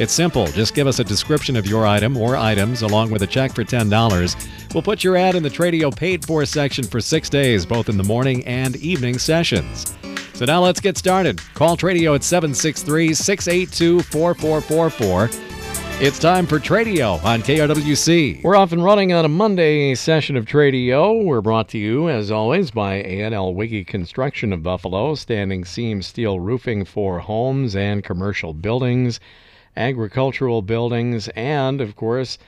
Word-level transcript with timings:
It's 0.00 0.14
simple. 0.14 0.46
Just 0.46 0.74
give 0.74 0.86
us 0.86 0.98
a 0.98 1.04
description 1.04 1.56
of 1.56 1.66
your 1.66 1.86
item 1.86 2.16
or 2.16 2.34
items 2.34 2.80
along 2.80 3.10
with 3.10 3.20
a 3.20 3.26
check 3.26 3.54
for 3.54 3.64
$10. 3.64 4.72
We'll 4.72 4.82
put 4.82 5.04
your 5.04 5.14
ad 5.14 5.34
in 5.34 5.42
the 5.42 5.50
Tradio 5.50 5.94
paid 5.94 6.24
for 6.24 6.46
section 6.46 6.84
for 6.84 7.02
six 7.02 7.28
days, 7.28 7.66
both 7.66 7.90
in 7.90 7.98
the 7.98 8.02
morning 8.02 8.42
and 8.46 8.76
evening 8.76 9.18
sessions. 9.18 9.94
So 10.32 10.46
now 10.46 10.62
let's 10.62 10.80
get 10.80 10.96
started. 10.96 11.38
Call 11.52 11.76
Tradio 11.76 12.14
at 12.14 12.24
763 12.24 13.12
682 13.12 14.00
4444. 14.04 15.28
It's 16.00 16.18
time 16.18 16.46
for 16.46 16.58
Tradio 16.58 17.22
on 17.22 17.42
KRWC. 17.42 18.42
We're 18.42 18.56
off 18.56 18.72
and 18.72 18.82
running 18.82 19.12
on 19.12 19.26
a 19.26 19.28
Monday 19.28 19.94
session 19.94 20.34
of 20.34 20.46
Tradio. 20.46 21.22
We're 21.22 21.42
brought 21.42 21.68
to 21.68 21.78
you, 21.78 22.08
as 22.08 22.30
always, 22.30 22.70
by 22.70 23.02
A&L 23.02 23.52
Wiggy 23.52 23.84
Construction 23.84 24.54
of 24.54 24.62
Buffalo, 24.62 25.14
standing 25.14 25.62
seam 25.66 26.00
steel 26.00 26.40
roofing 26.40 26.86
for 26.86 27.18
homes 27.18 27.76
and 27.76 28.02
commercial 28.02 28.54
buildings, 28.54 29.20
agricultural 29.76 30.62
buildings, 30.62 31.28
and, 31.28 31.80
of 31.80 31.96
course, 31.96 32.38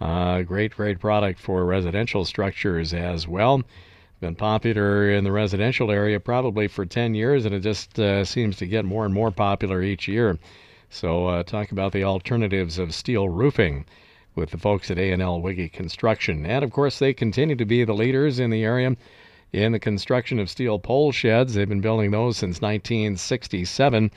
a 0.00 0.44
great, 0.46 0.74
great 0.76 1.00
product 1.00 1.40
for 1.40 1.64
residential 1.64 2.24
structures 2.24 2.94
as 2.94 3.26
well. 3.26 3.62
Been 4.20 4.34
popular 4.34 5.10
in 5.10 5.24
the 5.24 5.32
residential 5.32 5.90
area 5.90 6.18
probably 6.18 6.68
for 6.68 6.84
10 6.84 7.14
years, 7.14 7.44
and 7.44 7.54
it 7.54 7.60
just 7.60 7.98
uh, 7.98 8.24
seems 8.24 8.56
to 8.56 8.66
get 8.66 8.84
more 8.84 9.04
and 9.04 9.14
more 9.14 9.30
popular 9.30 9.82
each 9.82 10.08
year. 10.08 10.38
So, 10.90 11.26
uh, 11.26 11.42
talk 11.42 11.70
about 11.70 11.92
the 11.92 12.04
alternatives 12.04 12.78
of 12.78 12.94
steel 12.94 13.28
roofing 13.28 13.84
with 14.34 14.50
the 14.50 14.58
folks 14.58 14.90
at 14.90 14.98
A&L 14.98 15.40
Wiggy 15.40 15.68
Construction. 15.68 16.46
And 16.46 16.64
of 16.64 16.70
course, 16.70 16.98
they 16.98 17.12
continue 17.12 17.56
to 17.56 17.64
be 17.64 17.84
the 17.84 17.92
leaders 17.92 18.38
in 18.38 18.50
the 18.50 18.64
area 18.64 18.96
in 19.52 19.72
the 19.72 19.78
construction 19.78 20.38
of 20.38 20.50
steel 20.50 20.78
pole 20.78 21.12
sheds. 21.12 21.54
They've 21.54 21.68
been 21.68 21.80
building 21.80 22.10
those 22.10 22.36
since 22.36 22.60
1967. 22.60 24.10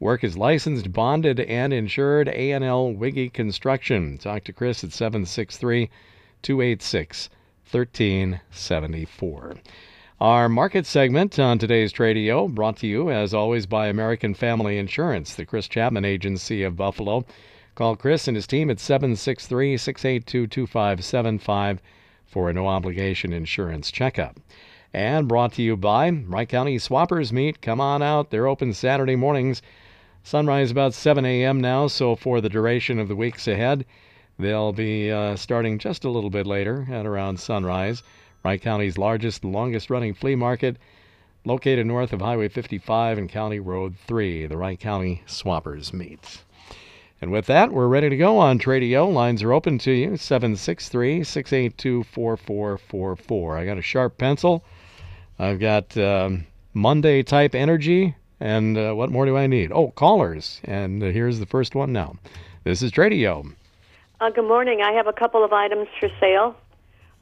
Work 0.00 0.24
is 0.24 0.36
licensed, 0.36 0.92
bonded, 0.92 1.40
and 1.40 1.72
insured. 1.72 2.28
A&L 2.28 2.92
Wiggy 2.92 3.30
Construction. 3.30 4.18
Talk 4.18 4.44
to 4.44 4.52
Chris 4.52 4.82
at 4.82 4.92
763 4.92 5.88
286 6.42 7.30
1374. 7.70 9.54
Our 10.20 10.48
market 10.48 10.86
segment 10.86 11.38
on 11.38 11.58
today's 11.58 11.92
Tradio 11.92 12.48
brought 12.48 12.76
to 12.78 12.86
you, 12.86 13.10
as 13.10 13.32
always, 13.34 13.66
by 13.66 13.88
American 13.88 14.34
Family 14.34 14.78
Insurance, 14.78 15.34
the 15.34 15.46
Chris 15.46 15.68
Chapman 15.68 16.04
Agency 16.04 16.62
of 16.62 16.76
Buffalo. 16.76 17.24
Call 17.74 17.96
Chris 17.96 18.28
and 18.28 18.36
his 18.36 18.46
team 18.46 18.70
at 18.70 18.78
763 18.78 19.76
682 19.76 20.46
2575 20.46 21.82
for 22.26 22.48
a 22.48 22.52
no 22.52 22.66
obligation 22.68 23.32
insurance 23.32 23.90
checkup. 23.90 24.38
And 24.92 25.26
brought 25.26 25.54
to 25.54 25.62
you 25.62 25.76
by 25.76 26.10
Wright 26.10 26.48
County 26.48 26.78
Swappers 26.78 27.32
Meet. 27.32 27.60
Come 27.60 27.80
on 27.80 28.02
out. 28.02 28.30
They're 28.30 28.46
open 28.46 28.72
Saturday 28.72 29.16
mornings. 29.16 29.62
Sunrise 30.26 30.70
about 30.70 30.94
7 30.94 31.26
a.m. 31.26 31.60
now, 31.60 31.86
so 31.86 32.16
for 32.16 32.40
the 32.40 32.48
duration 32.48 32.98
of 32.98 33.08
the 33.08 33.14
weeks 33.14 33.46
ahead, 33.46 33.84
they'll 34.38 34.72
be 34.72 35.12
uh, 35.12 35.36
starting 35.36 35.78
just 35.78 36.02
a 36.02 36.08
little 36.08 36.30
bit 36.30 36.46
later 36.46 36.86
at 36.90 37.04
around 37.04 37.38
sunrise. 37.38 38.02
Wright 38.42 38.60
County's 38.60 38.96
largest, 38.96 39.44
longest 39.44 39.90
running 39.90 40.14
flea 40.14 40.34
market, 40.34 40.78
located 41.44 41.86
north 41.86 42.14
of 42.14 42.22
Highway 42.22 42.48
55 42.48 43.18
and 43.18 43.28
County 43.28 43.60
Road 43.60 43.96
3, 44.06 44.46
the 44.46 44.56
Wright 44.56 44.80
County 44.80 45.22
Swappers 45.26 45.92
Meet. 45.92 46.42
And 47.20 47.30
with 47.30 47.44
that, 47.46 47.70
we're 47.70 47.86
ready 47.86 48.08
to 48.08 48.16
go 48.16 48.38
on 48.38 48.58
Tradio. 48.58 49.12
Lines 49.12 49.42
are 49.42 49.52
open 49.52 49.76
to 49.80 49.92
you 49.92 50.16
763 50.16 51.22
682 51.22 52.02
4444. 52.02 53.58
I 53.58 53.66
got 53.66 53.76
a 53.76 53.82
sharp 53.82 54.16
pencil. 54.16 54.64
I've 55.38 55.60
got 55.60 55.94
um, 55.98 56.46
Monday 56.72 57.22
type 57.22 57.54
energy. 57.54 58.16
And 58.40 58.76
uh, 58.76 58.92
what 58.92 59.10
more 59.10 59.26
do 59.26 59.36
I 59.36 59.46
need? 59.46 59.72
Oh, 59.72 59.90
callers. 59.90 60.60
And 60.64 61.02
uh, 61.02 61.06
here's 61.06 61.38
the 61.38 61.46
first 61.46 61.74
one 61.74 61.92
now. 61.92 62.16
This 62.64 62.82
is 62.82 62.90
Tradio. 62.90 63.52
Uh, 64.20 64.30
good 64.30 64.46
morning. 64.46 64.80
I 64.82 64.92
have 64.92 65.06
a 65.06 65.12
couple 65.12 65.44
of 65.44 65.52
items 65.52 65.88
for 66.00 66.08
sale. 66.20 66.56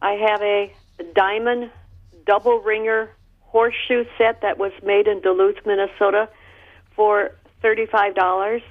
I 0.00 0.12
have 0.12 0.42
a 0.42 0.72
diamond 1.14 1.70
double 2.26 2.60
ringer 2.60 3.10
horseshoe 3.40 4.04
set 4.16 4.40
that 4.42 4.58
was 4.58 4.72
made 4.82 5.06
in 5.06 5.20
Duluth, 5.20 5.56
Minnesota 5.66 6.28
for 6.96 7.32
$35. 7.62 8.62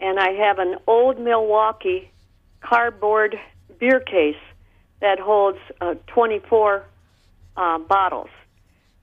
And 0.00 0.18
I 0.18 0.30
have 0.30 0.58
an 0.58 0.76
old 0.86 1.18
Milwaukee 1.18 2.10
cardboard 2.60 3.36
beer 3.78 4.00
case 4.00 4.36
that 5.00 5.18
holds 5.18 5.58
uh, 5.80 5.94
24 6.08 6.84
uh, 7.56 7.78
bottles. 7.78 8.30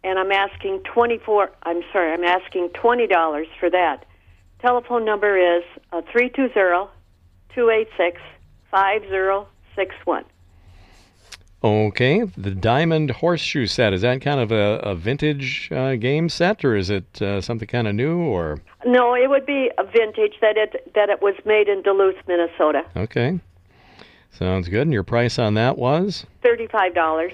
And 0.06 0.20
I'm 0.20 0.32
asking 0.32 0.82
24, 0.94 1.50
I'm 1.64 1.82
sorry, 1.92 2.14
I'm 2.14 2.24
asking 2.24 2.70
$20 2.70 3.46
for 3.60 3.72
that. 3.72 4.06
Telephone 4.62 5.04
number 5.04 5.36
is 5.36 5.64
uh, 5.92 6.02
320 6.12 6.92
286 7.56 8.22
5061. 8.70 10.26
Okay, 11.64 12.22
the 12.38 12.52
Diamond 12.52 13.10
Horseshoe 13.10 13.66
set 13.66 13.94
is 13.94 14.02
that 14.02 14.22
kind 14.22 14.40
of 14.40 14.52
a, 14.52 14.80
a 14.84 14.94
vintage 14.94 15.72
uh, 15.72 15.96
game 15.96 16.30
set, 16.30 16.64
or 16.64 16.76
is 16.76 16.92
it 16.92 17.20
uh, 17.20 17.42
something 17.42 17.68
kind 17.68 17.88
of 17.88 17.96
new? 17.96 18.20
Or 18.20 18.62
no, 18.86 19.16
it 19.16 19.28
would 19.28 19.48
be 19.48 19.72
a 19.80 19.84
vintage 19.84 20.36
that 20.42 20.56
it 20.58 20.94
that 20.94 21.10
it 21.10 21.24
was 21.24 21.34
made 21.46 21.68
in 21.68 21.82
Duluth, 21.82 22.18
Minnesota. 22.28 22.84
Okay, 22.96 23.40
sounds 24.32 24.68
good. 24.68 24.82
And 24.82 24.94
your 24.94 25.02
price 25.02 25.40
on 25.40 25.56
that 25.56 25.80
was 25.80 26.28
thirty-five 26.44 26.94
dollars. 26.94 27.34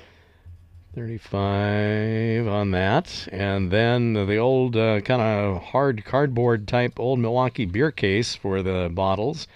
Thirty-five 0.94 2.48
on 2.48 2.72
that, 2.72 3.30
and 3.32 3.72
then 3.72 4.12
the 4.14 4.38
old 4.38 4.76
uh, 4.76 5.00
kind 5.02 5.22
of 5.22 5.62
hard 5.62 6.04
cardboard 6.04 6.68
type 6.68 7.00
old 7.00 7.20
Milwaukee 7.20 7.66
beer 7.66 7.92
case 7.92 8.36
for 8.36 8.62
the 8.62 8.92
bottles. 8.94 9.48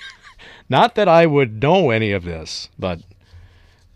Not 0.70 0.94
that 0.94 1.08
I 1.08 1.26
would 1.26 1.60
know 1.60 1.90
any 1.90 2.12
of 2.12 2.22
this, 2.22 2.68
but 2.78 3.00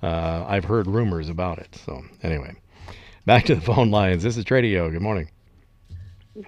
uh, 0.03 0.45
I've 0.47 0.65
heard 0.65 0.89
rumors 0.89 1.29
about 1.29 1.59
it. 1.59 1.81
So, 1.87 2.03
anyway, 2.21 2.57
back 3.25 3.45
to 3.45 3.55
the 3.55 3.61
phone 3.61 3.93
lines. 3.93 4.25
This 4.25 4.37
is 4.37 4.45
Tradio. 4.45 4.91
Good 4.91 5.01
morning. 5.01 5.31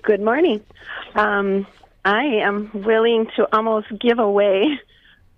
Good 0.02 0.20
morning. 0.20 0.60
Um, 1.14 1.64
I 2.04 2.24
am 2.24 2.72
willing 2.74 3.28
to 3.36 3.46
almost 3.54 3.86
give 4.00 4.18
away 4.18 4.64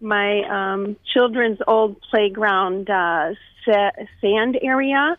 my 0.00 0.42
um, 0.48 0.96
children's 1.12 1.58
old 1.66 2.00
playground 2.10 2.88
uh, 2.88 3.34
sand 3.66 4.58
area. 4.62 5.18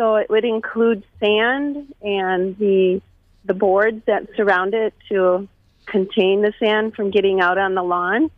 So 0.00 0.16
it 0.16 0.30
would 0.30 0.46
include 0.46 1.04
sand 1.18 1.94
and 2.00 2.56
the 2.56 3.02
the 3.44 3.52
boards 3.52 4.02
that 4.06 4.28
surround 4.34 4.72
it 4.72 4.94
to 5.10 5.46
contain 5.84 6.40
the 6.40 6.54
sand 6.58 6.94
from 6.94 7.10
getting 7.10 7.42
out 7.42 7.58
on 7.58 7.74
the 7.74 7.82
lawn 7.82 8.30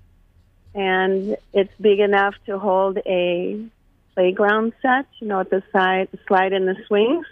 and 0.75 1.37
it's 1.53 1.73
big 1.81 2.01
enough 2.01 2.35
to 2.47 2.59
hold 2.59 2.99
a 3.07 3.65
playground 4.15 4.73
set, 4.83 5.07
you 5.21 5.29
know, 5.29 5.39
with 5.39 5.51
the 5.51 5.63
side 5.73 6.09
the 6.11 6.19
slide 6.27 6.53
and 6.53 6.67
the 6.67 6.75
swings. 6.89 7.27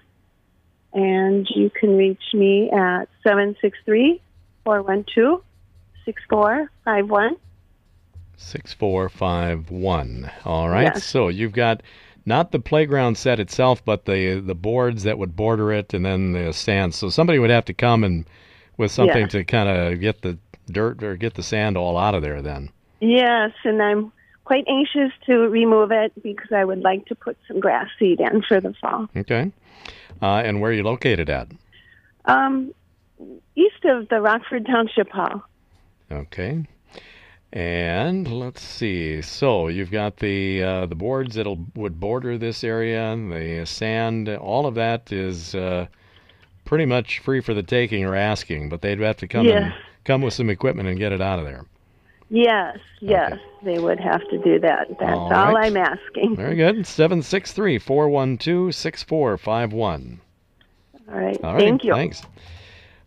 And 0.92 1.48
you 1.50 1.68
can 1.68 1.96
reach 1.96 2.22
me 2.32 2.70
at 2.70 3.08
763 3.24 4.22
412 4.62 5.42
6451. 6.04 7.36
6451. 8.36 10.30
All 10.44 10.68
right. 10.68 10.84
Yes. 10.94 11.04
So 11.04 11.26
you've 11.26 11.52
got 11.52 11.82
not 12.30 12.52
the 12.52 12.60
playground 12.60 13.18
set 13.18 13.40
itself, 13.40 13.84
but 13.84 14.06
the 14.06 14.40
the 14.40 14.54
boards 14.54 15.02
that 15.02 15.18
would 15.18 15.36
border 15.36 15.72
it 15.72 15.92
and 15.92 16.06
then 16.06 16.32
the 16.32 16.52
sand. 16.52 16.94
So 16.94 17.10
somebody 17.10 17.38
would 17.38 17.50
have 17.50 17.66
to 17.66 17.74
come 17.74 18.04
and 18.04 18.24
with 18.78 18.92
something 18.92 19.28
to 19.28 19.44
kind 19.44 19.68
of 19.68 20.00
get 20.00 20.22
the 20.22 20.38
dirt 20.70 21.02
or 21.02 21.16
get 21.16 21.34
the 21.34 21.42
sand 21.42 21.76
all 21.76 21.98
out 21.98 22.14
of 22.14 22.22
there 22.22 22.40
then. 22.40 22.70
Yes, 23.00 23.50
and 23.64 23.82
I'm 23.82 24.12
quite 24.44 24.64
anxious 24.68 25.12
to 25.26 25.48
remove 25.48 25.90
it 25.90 26.12
because 26.22 26.52
I 26.52 26.64
would 26.64 26.80
like 26.80 27.06
to 27.06 27.14
put 27.14 27.36
some 27.46 27.60
grass 27.60 27.88
seed 27.98 28.20
in 28.20 28.42
for 28.42 28.60
the 28.60 28.74
fall. 28.80 29.08
Okay. 29.16 29.52
Uh, 30.22 30.42
and 30.44 30.60
where 30.60 30.70
are 30.70 30.74
you 30.74 30.82
located 30.82 31.28
at? 31.28 31.48
Um, 32.24 32.72
east 33.56 33.84
of 33.84 34.08
the 34.08 34.20
Rockford 34.20 34.66
Township 34.66 35.10
Hall. 35.10 35.42
Okay. 36.12 36.66
And 37.52 38.30
let's 38.32 38.62
see. 38.62 39.22
So 39.22 39.66
you've 39.68 39.90
got 39.90 40.18
the 40.18 40.62
uh, 40.62 40.86
the 40.86 40.94
boards 40.94 41.34
that 41.34 41.46
would 41.74 41.98
border 41.98 42.38
this 42.38 42.62
area, 42.62 43.16
the 43.16 43.64
sand. 43.66 44.28
All 44.28 44.66
of 44.66 44.76
that 44.76 45.10
is 45.10 45.54
uh, 45.56 45.86
pretty 46.64 46.86
much 46.86 47.18
free 47.18 47.40
for 47.40 47.52
the 47.52 47.64
taking 47.64 48.04
or 48.04 48.14
asking, 48.14 48.68
but 48.68 48.82
they'd 48.82 49.00
have 49.00 49.16
to 49.16 49.26
come 49.26 49.48
and 49.48 49.74
come 50.04 50.22
with 50.22 50.34
some 50.34 50.48
equipment 50.48 50.88
and 50.88 50.98
get 50.98 51.10
it 51.10 51.20
out 51.20 51.40
of 51.40 51.44
there. 51.44 51.64
Yes, 52.32 52.78
yes, 53.00 53.36
they 53.64 53.80
would 53.80 53.98
have 53.98 54.20
to 54.30 54.38
do 54.38 54.60
that. 54.60 54.86
That's 55.00 55.10
All 55.10 55.32
all, 55.32 55.52
right. 55.52 55.66
I'm 55.66 55.76
asking. 55.76 56.36
Very 56.36 56.54
good. 56.54 56.86
Seven 56.86 57.20
six 57.22 57.52
three 57.52 57.76
four 57.76 58.08
one 58.08 58.38
two 58.38 58.70
six 58.70 59.02
four 59.02 59.36
five 59.36 59.72
one. 59.72 60.20
All 61.10 61.18
right, 61.18 61.36
All 61.42 61.54
right. 61.54 61.60
thank 61.60 61.82
you. 61.82 61.92
Thanks. 61.92 62.22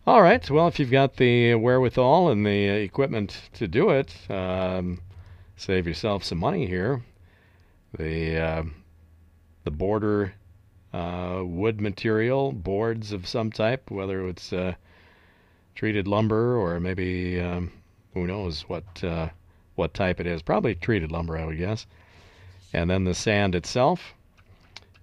All 0.06 0.20
right. 0.20 0.50
Well, 0.50 0.68
if 0.68 0.78
you've 0.78 0.90
got 0.90 1.16
the 1.16 1.54
wherewithal 1.54 2.28
and 2.28 2.44
the 2.44 2.66
equipment 2.66 3.40
to 3.54 3.66
do 3.66 3.88
it, 3.88 4.14
um, 4.28 5.00
save 5.56 5.86
yourself 5.86 6.22
some 6.24 6.36
money 6.36 6.66
here. 6.66 7.02
The 7.96 8.36
uh, 8.36 8.62
the 9.64 9.70
border 9.70 10.34
uh, 10.92 11.40
wood 11.42 11.80
material, 11.80 12.52
boards 12.52 13.12
of 13.12 13.26
some 13.26 13.50
type, 13.50 13.90
whether 13.90 14.28
it's 14.28 14.52
uh, 14.52 14.74
treated 15.74 16.06
lumber 16.06 16.54
or 16.58 16.78
maybe 16.80 17.40
um, 17.40 17.72
who 18.12 18.26
knows 18.26 18.68
what 18.68 19.02
uh, 19.02 19.30
what 19.74 19.94
type 19.94 20.20
it 20.20 20.26
is. 20.26 20.42
Probably 20.42 20.74
treated 20.74 21.12
lumber, 21.12 21.38
I 21.38 21.46
would 21.46 21.56
guess. 21.56 21.86
And 22.74 22.90
then 22.90 23.04
the 23.04 23.14
sand 23.14 23.54
itself, 23.54 24.12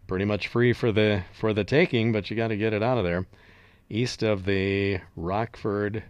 pretty 0.06 0.26
much 0.26 0.48
free 0.48 0.74
for 0.74 0.92
the 0.92 1.24
for 1.34 1.54
the 1.54 1.64
taking, 1.64 2.12
but 2.12 2.30
you 2.30 2.38
got 2.38 2.50
to 2.50 2.58
get 2.58 2.74
it 2.74 2.84
out 2.84 3.00
of 3.00 3.04
there. 3.04 3.26
East 3.92 4.24
of 4.24 4.46
the 4.46 5.02
Rockford 5.18 6.04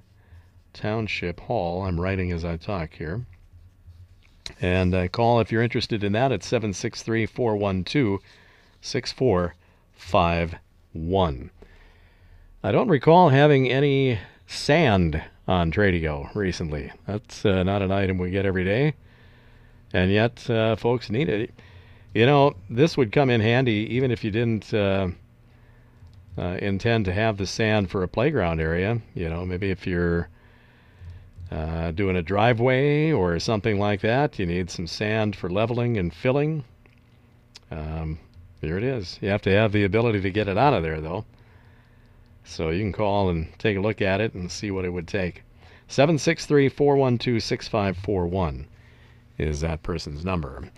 Township 0.71 1.39
Hall. 1.39 1.81
I'm 1.83 1.99
writing 1.99 2.31
as 2.31 2.45
I 2.45 2.57
talk 2.57 2.93
here. 2.93 3.25
And 4.61 4.93
uh, 4.93 5.07
call 5.07 5.39
if 5.39 5.51
you're 5.51 5.63
interested 5.63 6.03
in 6.03 6.11
that 6.13 6.31
at 6.31 6.43
763 6.43 7.25
412 7.25 8.19
6451. 8.81 11.49
I 12.63 12.71
don't 12.71 12.87
recall 12.87 13.29
having 13.29 13.67
any 13.69 14.19
sand 14.45 15.23
on 15.47 15.71
Tradio 15.71 16.29
recently. 16.35 16.91
That's 17.07 17.43
uh, 17.45 17.63
not 17.63 17.81
an 17.81 17.91
item 17.91 18.19
we 18.19 18.29
get 18.29 18.45
every 18.45 18.63
day. 18.63 18.93
And 19.93 20.11
yet, 20.11 20.47
uh, 20.49 20.75
folks 20.75 21.09
need 21.09 21.29
it. 21.29 21.51
You 22.13 22.27
know, 22.27 22.55
this 22.69 22.95
would 22.97 23.11
come 23.11 23.31
in 23.31 23.41
handy 23.41 23.87
even 23.95 24.11
if 24.11 24.23
you 24.23 24.31
didn't 24.31 24.71
uh, 26.37 26.57
intend 26.61 27.05
to 27.05 27.13
have 27.13 27.37
the 27.37 27.45
sand 27.45 27.89
for 27.89 28.03
a 28.03 28.07
playground 28.07 28.59
area. 28.59 29.01
You 29.13 29.29
know, 29.29 29.45
maybe 29.45 29.69
if 29.71 29.85
you're 29.85 30.29
uh, 31.51 31.91
doing 31.91 32.15
a 32.15 32.21
driveway 32.21 33.11
or 33.11 33.39
something 33.39 33.77
like 33.79 34.01
that, 34.01 34.39
you 34.39 34.45
need 34.45 34.69
some 34.69 34.87
sand 34.87 35.35
for 35.35 35.49
leveling 35.49 35.97
and 35.97 36.13
filling. 36.13 36.63
Um, 37.69 38.19
here 38.61 38.77
it 38.77 38.83
is. 38.83 39.17
You 39.21 39.29
have 39.29 39.41
to 39.43 39.51
have 39.51 39.71
the 39.71 39.83
ability 39.83 40.21
to 40.21 40.31
get 40.31 40.47
it 40.47 40.57
out 40.57 40.73
of 40.73 40.83
there, 40.83 41.01
though. 41.01 41.25
So 42.43 42.69
you 42.69 42.81
can 42.81 42.93
call 42.93 43.29
and 43.29 43.47
take 43.59 43.77
a 43.77 43.81
look 43.81 44.01
at 44.01 44.21
it 44.21 44.33
and 44.33 44.51
see 44.51 44.71
what 44.71 44.85
it 44.85 44.89
would 44.89 45.07
take. 45.07 45.43
763 45.87 46.69
412 46.69 47.43
6541 47.43 48.67
is 49.37 49.61
that 49.61 49.83
person's 49.83 50.23
number. 50.23 50.69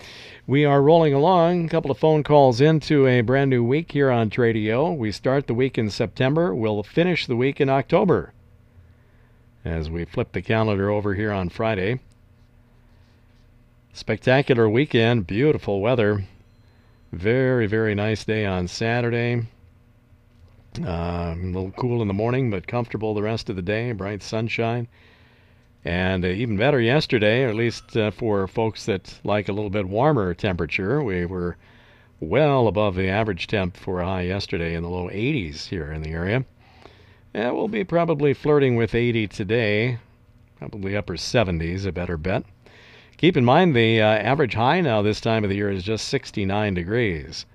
We 0.47 0.65
are 0.65 0.81
rolling 0.81 1.13
along. 1.13 1.65
A 1.65 1.69
couple 1.69 1.91
of 1.91 1.97
phone 1.97 2.23
calls 2.23 2.61
into 2.61 3.07
a 3.07 3.21
brand 3.21 3.49
new 3.49 3.63
week 3.63 3.91
here 3.91 4.09
on 4.09 4.29
Tradio. 4.29 4.95
We 4.95 5.11
start 5.11 5.47
the 5.47 5.53
week 5.53 5.77
in 5.77 5.89
September. 5.89 6.53
We'll 6.53 6.83
finish 6.83 7.25
the 7.25 7.35
week 7.35 7.59
in 7.59 7.69
October. 7.69 8.33
As 9.65 9.89
we 9.89 10.05
flip 10.05 10.31
the 10.31 10.41
calendar 10.41 10.89
over 10.89 11.13
here 11.13 11.31
on 11.31 11.49
Friday. 11.49 11.99
Spectacular 13.93 14.67
weekend, 14.67 15.27
beautiful 15.27 15.79
weather. 15.79 16.25
Very, 17.11 17.67
very 17.67 17.93
nice 17.93 18.25
day 18.25 18.45
on 18.45 18.67
Saturday. 18.67 19.43
Uh, 20.81 21.35
a 21.35 21.37
little 21.37 21.71
cool 21.77 22.01
in 22.01 22.07
the 22.07 22.13
morning, 22.13 22.49
but 22.49 22.65
comfortable 22.65 23.13
the 23.13 23.21
rest 23.21 23.49
of 23.49 23.55
the 23.55 23.61
day. 23.61 23.91
Bright 23.91 24.23
sunshine. 24.23 24.87
And 25.85 26.23
uh, 26.23 26.29
even 26.29 26.57
better 26.57 26.79
yesterday, 26.79 27.43
or 27.43 27.49
at 27.49 27.55
least 27.55 27.97
uh, 27.97 28.11
for 28.11 28.47
folks 28.47 28.85
that 28.85 29.19
like 29.23 29.49
a 29.49 29.53
little 29.53 29.69
bit 29.69 29.87
warmer 29.87 30.33
temperature, 30.33 31.03
we 31.03 31.25
were 31.25 31.57
well 32.19 32.67
above 32.67 32.95
the 32.95 33.09
average 33.09 33.47
temp 33.47 33.75
for 33.75 33.99
a 33.99 34.05
high 34.05 34.21
yesterday 34.21 34.75
in 34.75 34.83
the 34.83 34.89
low 34.89 35.09
80s 35.09 35.67
here 35.67 35.91
in 35.91 36.01
the 36.01 36.11
area. 36.11 36.45
And 37.33 37.55
we'll 37.55 37.67
be 37.67 37.83
probably 37.83 38.33
flirting 38.33 38.75
with 38.75 38.95
80 38.95 39.27
today, 39.27 39.97
probably 40.59 40.95
upper 40.95 41.15
70s, 41.15 41.85
a 41.85 41.91
better 41.91 42.15
bet. 42.15 42.43
Keep 43.17 43.37
in 43.37 43.45
mind 43.45 43.75
the 43.75 44.01
uh, 44.01 44.05
average 44.05 44.53
high 44.53 44.81
now 44.81 45.01
this 45.01 45.19
time 45.19 45.43
of 45.43 45.49
the 45.49 45.55
year 45.55 45.71
is 45.71 45.83
just 45.83 46.07
69 46.07 46.73
degrees. 46.73 47.45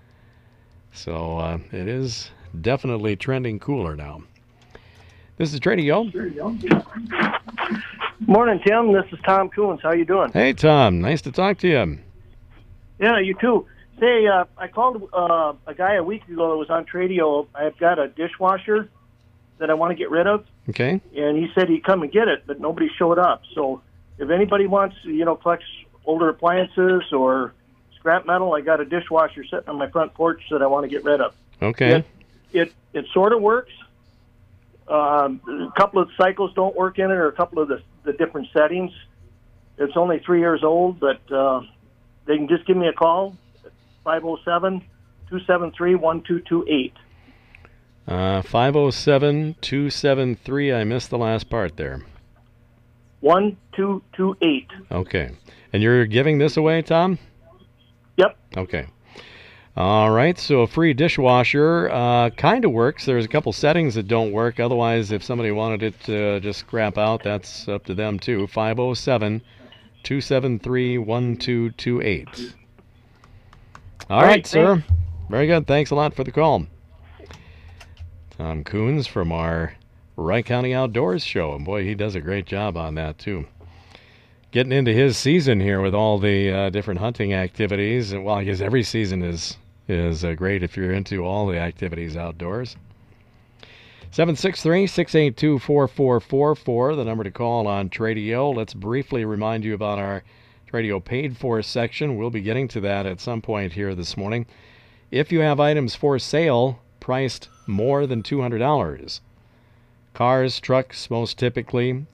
So 0.92 1.38
uh, 1.38 1.58
it 1.72 1.88
is 1.88 2.30
definitely 2.60 3.16
trending 3.16 3.58
cooler 3.58 3.96
now. 3.96 4.22
This 5.36 5.54
is 5.54 5.60
Tradio. 5.60 6.10
Morning, 8.26 8.60
Tim. 8.66 8.92
This 8.92 9.04
is 9.12 9.18
Tom 9.24 9.48
Coons. 9.48 9.80
How 9.82 9.92
you 9.92 10.04
doing? 10.04 10.32
Hey, 10.32 10.52
Tom. 10.52 11.00
Nice 11.00 11.22
to 11.22 11.32
talk 11.32 11.58
to 11.58 11.68
you. 11.68 11.98
Yeah, 12.98 13.20
you 13.20 13.34
too. 13.40 13.66
Say, 14.00 14.26
uh, 14.26 14.44
I 14.56 14.68
called 14.68 15.08
uh, 15.12 15.54
a 15.66 15.74
guy 15.74 15.94
a 15.94 16.02
week 16.02 16.26
ago 16.28 16.50
that 16.50 16.56
was 16.56 16.70
on 16.70 16.84
Tradio. 16.84 17.46
I've 17.54 17.76
got 17.78 17.98
a 17.98 18.08
dishwasher 18.08 18.88
that 19.58 19.70
I 19.70 19.74
want 19.74 19.90
to 19.90 19.96
get 19.96 20.10
rid 20.10 20.26
of, 20.28 20.44
Okay. 20.68 21.00
and 21.16 21.36
he 21.36 21.48
said 21.54 21.68
he'd 21.68 21.82
come 21.84 22.02
and 22.02 22.12
get 22.12 22.28
it, 22.28 22.44
but 22.46 22.60
nobody 22.60 22.88
showed 22.96 23.18
up. 23.18 23.42
So, 23.54 23.82
if 24.18 24.30
anybody 24.30 24.66
wants, 24.68 24.96
you 25.02 25.24
know, 25.24 25.34
collects 25.34 25.66
older 26.04 26.28
appliances 26.28 27.02
or 27.12 27.54
scrap 27.96 28.24
metal, 28.24 28.54
I 28.54 28.60
got 28.60 28.80
a 28.80 28.84
dishwasher 28.84 29.42
sitting 29.44 29.68
on 29.68 29.76
my 29.78 29.88
front 29.88 30.14
porch 30.14 30.42
that 30.52 30.62
I 30.62 30.66
want 30.68 30.84
to 30.84 30.88
get 30.88 31.02
rid 31.04 31.20
of. 31.20 31.34
Okay. 31.60 32.04
It 32.52 32.72
it 32.92 33.06
sort 33.12 33.32
of 33.32 33.40
works. 33.42 33.72
Um, 34.86 35.40
a 35.48 35.72
couple 35.78 36.00
of 36.00 36.08
cycles 36.16 36.52
don't 36.54 36.74
work 36.76 36.98
in 37.00 37.10
it, 37.10 37.14
or 37.14 37.26
a 37.28 37.32
couple 37.32 37.60
of 37.60 37.68
the 37.68 37.82
the 38.08 38.14
different 38.14 38.48
settings. 38.54 38.90
It's 39.76 39.92
only 39.96 40.18
three 40.24 40.40
years 40.40 40.64
old, 40.64 40.98
but 40.98 41.20
uh, 41.30 41.60
they 42.26 42.36
can 42.36 42.48
just 42.48 42.66
give 42.66 42.76
me 42.76 42.88
a 42.88 42.92
call, 42.92 43.36
507 44.02 44.80
273 45.28 45.94
1228. 45.94 46.92
Uh, 48.08 48.40
507 48.40 49.56
273. 49.60 50.72
I 50.72 50.84
missed 50.84 51.10
the 51.10 51.18
last 51.18 51.50
part 51.50 51.76
there. 51.76 52.00
1228. 53.20 54.68
Okay. 54.90 55.30
And 55.74 55.82
you're 55.82 56.06
giving 56.06 56.38
this 56.38 56.56
away, 56.56 56.80
Tom? 56.80 57.18
Yep. 58.16 58.38
Okay. 58.56 58.86
All 59.78 60.10
right. 60.10 60.36
So 60.36 60.62
a 60.62 60.66
free 60.66 60.92
dishwasher 60.92 61.88
uh, 61.90 62.30
kind 62.30 62.64
of 62.64 62.72
works. 62.72 63.04
There's 63.04 63.24
a 63.24 63.28
couple 63.28 63.52
settings 63.52 63.94
that 63.94 64.08
don't 64.08 64.32
work. 64.32 64.58
Otherwise, 64.58 65.12
if 65.12 65.22
somebody 65.22 65.52
wanted 65.52 65.84
it 65.84 66.00
to 66.00 66.40
just 66.40 66.58
scrap 66.58 66.98
out, 66.98 67.22
that's 67.22 67.68
up 67.68 67.84
to 67.84 67.94
them 67.94 68.18
too. 68.18 68.48
507 68.48 69.40
273 70.02 70.98
1228. 70.98 72.56
All 74.10 74.22
right, 74.22 74.44
sir. 74.44 74.82
Very 75.30 75.46
good. 75.46 75.68
Thanks 75.68 75.92
a 75.92 75.94
lot 75.94 76.12
for 76.12 76.24
the 76.24 76.32
call. 76.32 76.66
Tom 78.36 78.64
Coons 78.64 79.06
from 79.06 79.30
our 79.30 79.74
Wright 80.16 80.44
County 80.44 80.74
Outdoors 80.74 81.22
show. 81.22 81.54
And 81.54 81.64
boy, 81.64 81.84
he 81.84 81.94
does 81.94 82.16
a 82.16 82.20
great 82.20 82.46
job 82.46 82.76
on 82.76 82.96
that 82.96 83.16
too. 83.16 83.46
Getting 84.50 84.72
into 84.72 84.92
his 84.92 85.16
season 85.16 85.60
here 85.60 85.80
with 85.80 85.94
all 85.94 86.18
the 86.18 86.50
uh, 86.50 86.70
different 86.70 86.98
hunting 86.98 87.32
activities. 87.32 88.12
Well, 88.12 88.34
I 88.34 88.42
guess 88.42 88.60
every 88.60 88.82
season 88.82 89.22
is 89.22 89.56
is 89.88 90.24
uh, 90.24 90.34
great 90.34 90.62
if 90.62 90.76
you're 90.76 90.92
into 90.92 91.24
all 91.24 91.46
the 91.46 91.58
activities 91.58 92.16
outdoors. 92.16 92.76
763-682-4444, 94.12 96.96
the 96.96 97.04
number 97.04 97.24
to 97.24 97.30
call 97.30 97.66
on 97.66 97.90
Tradio. 97.90 98.54
Let's 98.54 98.74
briefly 98.74 99.24
remind 99.24 99.64
you 99.64 99.74
about 99.74 99.98
our 99.98 100.22
Tradio 100.70 101.04
paid 101.04 101.36
for 101.36 101.60
section. 101.62 102.16
We'll 102.16 102.30
be 102.30 102.40
getting 102.40 102.68
to 102.68 102.80
that 102.80 103.06
at 103.06 103.20
some 103.20 103.42
point 103.42 103.72
here 103.72 103.94
this 103.94 104.16
morning. 104.16 104.46
If 105.10 105.32
you 105.32 105.40
have 105.40 105.60
items 105.60 105.94
for 105.94 106.18
sale 106.18 106.80
priced 107.00 107.48
more 107.66 108.06
than 108.06 108.22
$200, 108.22 109.20
cars, 110.14 110.60
trucks, 110.60 111.10
most 111.10 111.38
typically, 111.38 112.06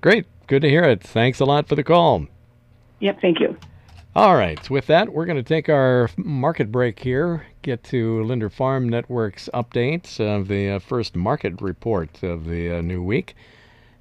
Great. 0.00 0.26
Good 0.46 0.62
to 0.62 0.68
hear 0.68 0.84
it. 0.84 1.02
Thanks 1.02 1.40
a 1.40 1.44
lot 1.44 1.68
for 1.68 1.74
the 1.74 1.84
call. 1.84 2.26
Yep, 3.00 3.20
thank 3.20 3.40
you. 3.40 3.56
All 4.16 4.34
right. 4.34 4.68
With 4.68 4.86
that, 4.88 5.12
we're 5.12 5.26
going 5.26 5.36
to 5.36 5.42
take 5.42 5.68
our 5.68 6.10
market 6.16 6.72
break 6.72 6.98
here, 6.98 7.46
get 7.62 7.84
to 7.84 8.24
Linder 8.24 8.50
Farm 8.50 8.88
Network's 8.88 9.48
updates 9.54 10.18
of 10.18 10.48
the 10.48 10.70
uh, 10.70 10.78
first 10.80 11.14
market 11.14 11.62
report 11.62 12.22
of 12.22 12.46
the 12.46 12.78
uh, 12.78 12.82
new 12.82 13.02
week. 13.02 13.36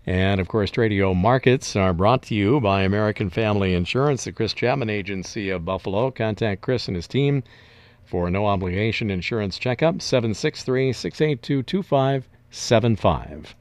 And 0.08 0.42
of 0.42 0.48
course, 0.48 0.72
Tradio 0.72 1.16
Markets 1.16 1.76
are 1.76 1.94
brought 1.94 2.24
to 2.24 2.34
you 2.34 2.60
by 2.60 2.82
American 2.82 3.30
Family 3.30 3.76
Insurance, 3.76 4.24
the 4.24 4.32
Chris 4.32 4.54
Chapman 4.54 4.90
Agency 4.90 5.52
of 5.52 5.66
Buffalo. 5.66 6.10
Contact 6.10 6.62
Chris 6.62 6.88
and 6.88 6.96
his 6.96 7.08
team 7.08 7.44
for 8.06 8.28
a 8.28 8.32
no 8.32 8.48
obligation 8.48 9.12
insurance 9.12 9.60
checkup 9.60 10.02
763 10.02 10.92
682 10.94 11.62
2575. 11.62 13.56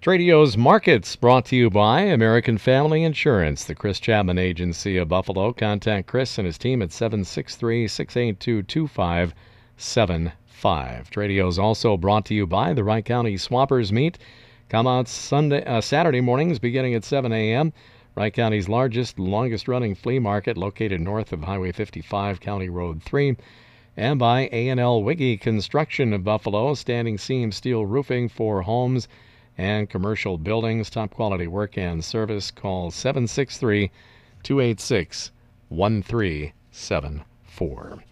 Tradio's 0.00 0.56
Markets 0.56 1.16
brought 1.16 1.44
to 1.46 1.56
you 1.56 1.70
by 1.70 2.02
American 2.02 2.56
Family 2.56 3.02
Insurance, 3.02 3.64
the 3.64 3.74
Chris 3.74 3.98
Chapman 3.98 4.38
Agency 4.38 4.96
of 4.96 5.08
Buffalo. 5.08 5.52
Contact 5.52 6.06
Chris 6.06 6.38
and 6.38 6.46
his 6.46 6.56
team 6.56 6.82
at 6.82 6.92
763 6.92 7.88
682 7.88 8.62
2575. 8.62 11.10
Tradio's 11.10 11.58
also 11.58 11.96
brought 11.96 12.24
to 12.26 12.34
you 12.34 12.46
by 12.46 12.72
the 12.72 12.84
Wright 12.84 13.04
County 13.04 13.34
Swappers 13.34 13.90
Meet. 13.90 14.18
Come 14.68 14.86
out 14.86 15.08
Sunday, 15.08 15.64
uh, 15.64 15.80
Saturday 15.80 16.20
mornings 16.20 16.60
beginning 16.60 16.94
at 16.94 17.02
7 17.02 17.32
a.m. 17.32 17.72
Wright 18.14 18.32
County's 18.32 18.68
largest, 18.68 19.18
longest 19.18 19.66
running 19.66 19.96
flea 19.96 20.20
market 20.20 20.56
located 20.56 21.00
north 21.00 21.32
of 21.32 21.42
Highway 21.42 21.72
55, 21.72 22.38
County 22.38 22.68
Road 22.68 23.02
3. 23.02 23.36
And 23.96 24.20
by 24.20 24.48
A&L 24.52 25.02
Wiggy 25.02 25.38
Construction 25.38 26.12
of 26.12 26.22
Buffalo, 26.22 26.74
standing 26.74 27.18
seam 27.18 27.50
steel 27.50 27.84
roofing 27.84 28.28
for 28.28 28.62
homes 28.62 29.08
and 29.58 29.90
commercial 29.90 30.38
buildings. 30.38 30.88
Top 30.88 31.12
quality 31.12 31.46
work 31.46 31.76
and 31.76 32.02
service. 32.04 32.50
Call 32.50 32.90
763 32.90 33.90
286 34.42 35.32
1374. 35.68 38.04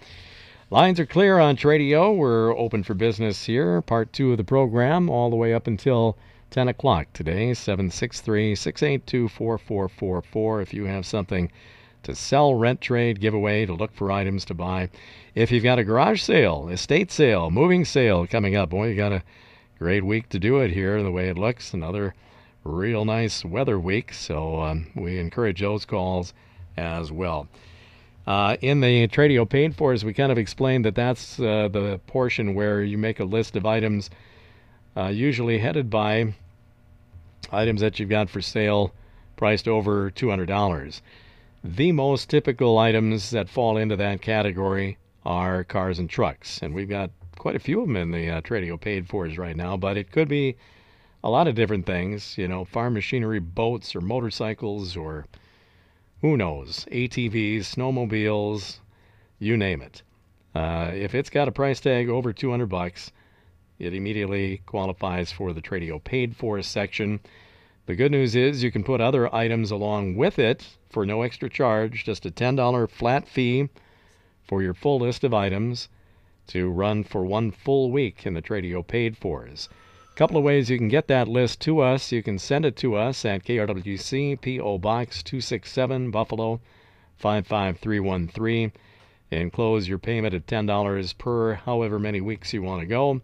Lines 0.69 0.99
are 0.99 1.07
clear 1.07 1.39
on 1.39 1.57
Tradio. 1.57 2.17
We're 2.17 2.57
open 2.59 2.83
for 2.83 2.95
business 2.95 3.47
here. 3.47 3.81
Part 3.81 4.13
two 4.13 4.33
of 4.33 4.37
the 4.37 4.45
program, 4.45 5.09
all 5.09 5.31
the 5.31 5.37
way 5.37 5.55
up 5.55 5.69
until 5.69 6.19
10 6.51 6.67
o'clock 6.67 7.07
today. 7.13 7.55
763 7.55 8.57
682 8.57 9.29
4444. 9.29 10.61
If 10.61 10.75
you 10.75 10.87
have 10.87 11.07
something 11.07 11.53
to 12.03 12.15
sell, 12.15 12.55
rent, 12.55 12.81
trade, 12.81 13.21
give 13.21 13.35
away, 13.35 13.67
to 13.67 13.75
look 13.75 13.95
for 13.95 14.11
items 14.11 14.45
to 14.47 14.55
buy. 14.55 14.89
If 15.35 15.53
you've 15.53 15.63
got 15.63 15.79
a 15.79 15.85
garage 15.85 16.23
sale, 16.23 16.69
estate 16.69 17.13
sale, 17.13 17.51
moving 17.51 17.85
sale 17.85 18.27
coming 18.27 18.57
up, 18.57 18.71
boy, 18.71 18.89
you 18.89 18.97
got 18.97 19.13
a 19.13 19.23
great 19.79 20.05
week 20.05 20.29
to 20.31 20.39
do 20.39 20.59
it 20.59 20.71
here 20.71 21.03
the 21.03 21.11
way 21.11 21.29
it 21.29 21.37
looks. 21.37 21.75
Another 21.75 22.15
real 22.67 23.05
nice 23.05 23.45
weather 23.45 23.79
week 23.79 24.13
so 24.13 24.61
um, 24.61 24.87
we 24.95 25.19
encourage 25.19 25.61
those 25.61 25.85
calls 25.85 26.35
as 26.77 27.13
well. 27.13 27.49
Uh, 28.27 28.57
in 28.61 28.81
the 28.81 29.07
tradio 29.09 29.49
paid 29.49 29.75
for 29.75 29.93
as 29.93 30.05
we 30.05 30.13
kind 30.13 30.33
of 30.33 30.39
explained 30.39 30.85
that 30.85 30.97
that's 30.97 31.39
uh, 31.39 31.69
the 31.71 32.01
portion 32.09 32.55
where 32.55 32.83
you 32.83 32.99
make 32.99 33.21
a 33.21 33.25
list 33.25 33.55
of 33.55 33.65
items 33.65 34.11
uh, 34.97 35.07
usually 35.07 35.59
headed 35.59 35.89
by 35.89 36.35
items 37.53 37.81
that 37.81 38.01
you've 38.01 38.09
got 38.09 38.29
for 38.29 38.41
sale 38.41 38.93
priced 39.37 39.69
over 39.69 40.11
$200 40.11 41.01
the 41.63 41.93
most 41.93 42.29
typical 42.29 42.79
items 42.79 43.31
that 43.31 43.49
fall 43.49 43.77
into 43.77 43.95
that 43.95 44.21
category 44.21 44.99
are 45.25 45.63
cars 45.63 46.01
and 46.01 46.11
trucks 46.11 46.59
and 46.63 46.75
we've 46.75 46.89
got 46.89 47.11
quite 47.39 47.57
a 47.57 47.61
few 47.61 47.81
of 47.81 47.87
them 47.87 47.97
in 47.97 48.11
the 48.11 48.29
uh, 48.31 48.41
Tradio 48.41 48.81
paid 48.81 49.09
fors 49.09 49.39
right 49.39 49.57
now, 49.57 49.77
but 49.77 49.97
it 49.97 50.11
could 50.11 50.29
be 50.29 50.57
a 51.23 51.31
lot 51.31 51.49
of 51.49 51.55
different 51.55 51.87
things, 51.87 52.37
you 52.39 52.47
know, 52.47 52.65
farm 52.65 52.95
machinery, 52.95 53.41
boats, 53.41 53.95
or 53.95 54.01
motorcycles, 54.01 54.97
or 54.97 55.27
who 56.21 56.37
knows, 56.37 56.87
ATVs, 56.91 57.61
snowmobiles, 57.61 58.79
you 59.39 59.57
name 59.57 59.83
it. 59.83 60.03
Uh, 60.55 60.91
if 60.95 61.15
it's 61.15 61.31
got 61.31 61.49
a 61.49 61.53
price 61.53 61.81
tag 61.81 62.09
over 62.09 62.33
200 62.33 62.67
bucks, 62.67 63.13
it 63.79 63.93
immediately 63.93 64.63
qualifies 64.67 65.31
for 65.31 65.53
the 65.53 65.61
Tradio 65.61 66.03
paid 66.03 66.35
for 66.35 66.61
section. 66.63 67.21
The 67.87 67.95
good 67.95 68.13
news 68.13 68.35
is 68.35 68.63
you 68.63 68.73
can 68.73 68.85
put 68.85 69.01
other 69.01 69.33
items 69.35 69.71
along 69.71 70.17
with 70.17 70.39
it 70.39 70.67
for 70.89 71.05
no 71.05 71.23
extra 71.23 71.51
charge, 71.51 72.05
just 72.05 72.25
a 72.25 72.31
$10 72.31 72.91
flat 72.91 73.29
fee 73.29 73.69
for 74.45 74.63
your 74.63 74.75
full 74.75 74.99
list 75.01 75.25
of 75.25 75.35
items 75.35 75.89
to 76.49 76.71
run 76.71 77.05
for 77.05 77.25
one 77.25 77.51
full 77.51 77.91
week 77.91 78.27
in 78.27 78.35
the 78.35 78.43
Tradio 78.43 78.87
paid 78.87 79.17
fors. 79.17 79.69
A 80.13 80.15
couple 80.17 80.37
of 80.37 80.45
ways 80.45 80.71
you 80.71 80.79
can 80.79 80.89
get 80.89 81.09
that 81.09 81.29
list 81.29 81.61
to 81.63 81.81
us. 81.81 82.13
You 82.13 82.23
can 82.23 82.39
send 82.39 82.65
it 82.65 82.77
to 82.77 82.95
us 82.95 83.25
at 83.25 83.45
KRWC 83.45 84.41
P.O. 84.41 84.79
Box 84.79 85.23
267 85.23 86.11
Buffalo 86.11 86.61
55313. 87.17 88.73
Enclose 89.31 89.89
your 89.89 89.99
payment 89.99 90.35
at 90.35 90.47
$10 90.47 91.19
per 91.19 91.55
however 91.55 91.99
many 91.99 92.21
weeks 92.21 92.53
you 92.53 92.63
want 92.63 92.81
to 92.81 92.87
go. 92.87 93.21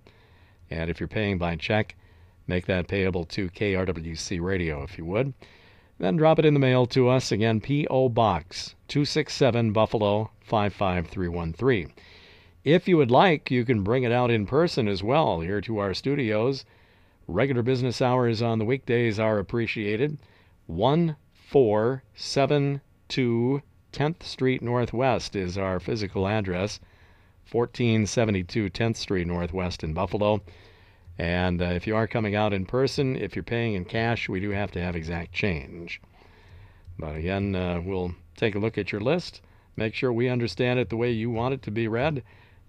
And 0.70 0.90
if 0.90 1.00
you're 1.00 1.08
paying 1.08 1.38
by 1.38 1.56
check, 1.56 1.94
make 2.46 2.66
that 2.66 2.88
payable 2.88 3.24
to 3.26 3.48
KRWC 3.50 4.40
Radio 4.40 4.82
if 4.82 4.98
you 4.98 5.04
would. 5.04 5.32
Then 5.98 6.16
drop 6.16 6.38
it 6.38 6.44
in 6.44 6.54
the 6.54 6.60
mail 6.60 6.86
to 6.86 7.08
us. 7.08 7.30
Again, 7.30 7.60
P.O. 7.60 8.08
Box 8.08 8.74
267 8.88 9.72
Buffalo 9.72 10.30
55313. 10.40 11.92
If 12.64 12.86
you 12.86 12.96
would 12.96 13.10
like, 13.10 13.50
you 13.50 13.64
can 13.64 13.82
bring 13.82 14.04
it 14.04 14.12
out 14.12 14.30
in 14.30 14.46
person 14.46 14.86
as 14.86 15.02
well 15.02 15.40
here 15.40 15.60
to 15.62 15.78
our 15.78 15.92
studios. 15.94 16.64
Regular 17.26 17.60
business 17.60 18.00
hours 18.00 18.40
on 18.40 18.60
the 18.60 18.64
weekdays 18.64 19.18
are 19.18 19.40
appreciated. 19.40 20.18
1472 20.66 23.62
10th 23.92 24.22
Street 24.22 24.62
Northwest 24.62 25.34
is 25.34 25.58
our 25.58 25.80
physical 25.80 26.28
address. 26.28 26.78
1472 27.50 28.70
10th 28.70 28.96
Street 28.96 29.26
Northwest 29.26 29.82
in 29.82 29.92
Buffalo. 29.92 30.40
And 31.18 31.60
uh, 31.60 31.64
if 31.64 31.88
you 31.88 31.96
are 31.96 32.06
coming 32.06 32.36
out 32.36 32.52
in 32.52 32.64
person, 32.64 33.16
if 33.16 33.34
you're 33.34 33.42
paying 33.42 33.74
in 33.74 33.84
cash, 33.84 34.28
we 34.28 34.38
do 34.38 34.50
have 34.50 34.70
to 34.70 34.80
have 34.80 34.94
exact 34.94 35.32
change. 35.32 36.00
But 36.96 37.16
again, 37.16 37.56
uh, 37.56 37.80
we'll 37.84 38.14
take 38.36 38.54
a 38.54 38.60
look 38.60 38.78
at 38.78 38.92
your 38.92 39.00
list, 39.00 39.40
make 39.74 39.94
sure 39.94 40.12
we 40.12 40.28
understand 40.28 40.78
it 40.78 40.90
the 40.90 40.96
way 40.96 41.10
you 41.10 41.28
want 41.28 41.54
it 41.54 41.62
to 41.62 41.72
be 41.72 41.88
read, 41.88 42.22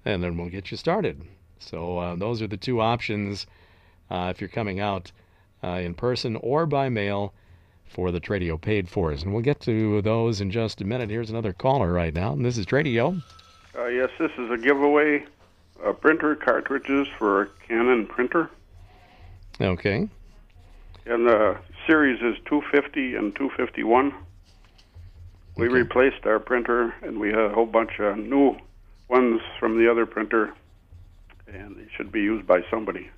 and 0.06 0.24
then 0.24 0.38
we'll 0.38 0.50
get 0.50 0.72
you 0.72 0.78
started. 0.78 1.22
So 1.60 1.98
uh, 1.98 2.16
those 2.16 2.42
are 2.42 2.48
the 2.48 2.58
two 2.58 2.82
options 2.82 3.46
uh, 4.10 4.32
if 4.34 4.42
you're 4.42 4.50
coming 4.50 4.80
out 4.80 5.12
uh, 5.64 5.80
in 5.82 5.94
person 5.94 6.36
or 6.38 6.66
by 6.66 6.90
mail 6.90 7.34
for 7.86 8.12
the 8.12 8.20
Tradio 8.20 8.60
paid 8.60 8.90
fors. 8.90 9.24
And 9.24 9.34
we'll 9.34 9.44
get 9.44 9.60
to 9.62 10.02
those 10.02 10.42
in 10.42 10.52
just 10.52 10.82
a 10.82 10.86
minute. 10.86 11.10
Here's 11.10 11.30
another 11.30 11.54
caller 11.54 11.92
right 11.94 12.14
now. 12.14 12.34
And 12.34 12.44
this 12.44 12.58
is 12.58 12.66
Tradio. 12.66 13.22
Uh, 13.78 13.86
yes, 13.86 14.10
this 14.20 14.32
is 14.38 14.52
a 14.52 14.58
giveaway. 14.58 15.26
Uh, 15.84 15.94
printer 15.94 16.36
cartridges 16.36 17.08
for 17.18 17.42
a 17.44 17.48
Canon 17.68 18.08
printer. 18.08 18.50
Okay. 19.60 20.08
And 21.06 21.28
the 21.28 21.58
series 21.86 22.22
is 22.22 22.38
250 22.46 23.16
and 23.16 23.36
251. 23.36 24.14
We 25.56 25.66
Okay. 25.68 25.74
replaced 25.76 26.26
our 26.26 26.40
printer, 26.40 26.94
and 27.02 27.20
we 27.20 27.30
had 27.30 27.40
a 27.40 27.50
whole 27.50 27.66
bunch 27.66 28.00
of 28.00 28.18
new 28.18 28.56
ones 29.10 29.42
from 29.60 29.78
the 29.78 29.90
other 29.90 30.06
printer, 30.06 30.54
and 31.48 31.76
they 31.76 31.88
should 31.96 32.12
be 32.12 32.22
used 32.22 32.48
by 32.48 32.62
somebody. 32.70 33.10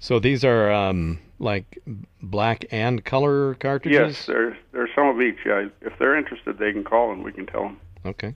So 0.00 0.18
these 0.18 0.44
are 0.44 0.70
um, 0.70 1.18
like 1.38 1.78
black 2.22 2.64
and 2.70 3.04
color 3.04 3.54
cartridges? 3.54 4.18
Yes, 4.18 4.26
there's 4.26 4.56
there's 4.72 4.90
some 4.94 5.08
of 5.08 5.20
each. 5.20 5.38
Yeah, 5.44 5.68
if 5.80 5.98
they're 5.98 6.16
interested, 6.16 6.58
they 6.58 6.72
can 6.72 6.84
call 6.84 7.12
and 7.12 7.24
we 7.24 7.32
can 7.32 7.46
tell 7.46 7.62
them. 7.62 7.80
Okay. 8.04 8.34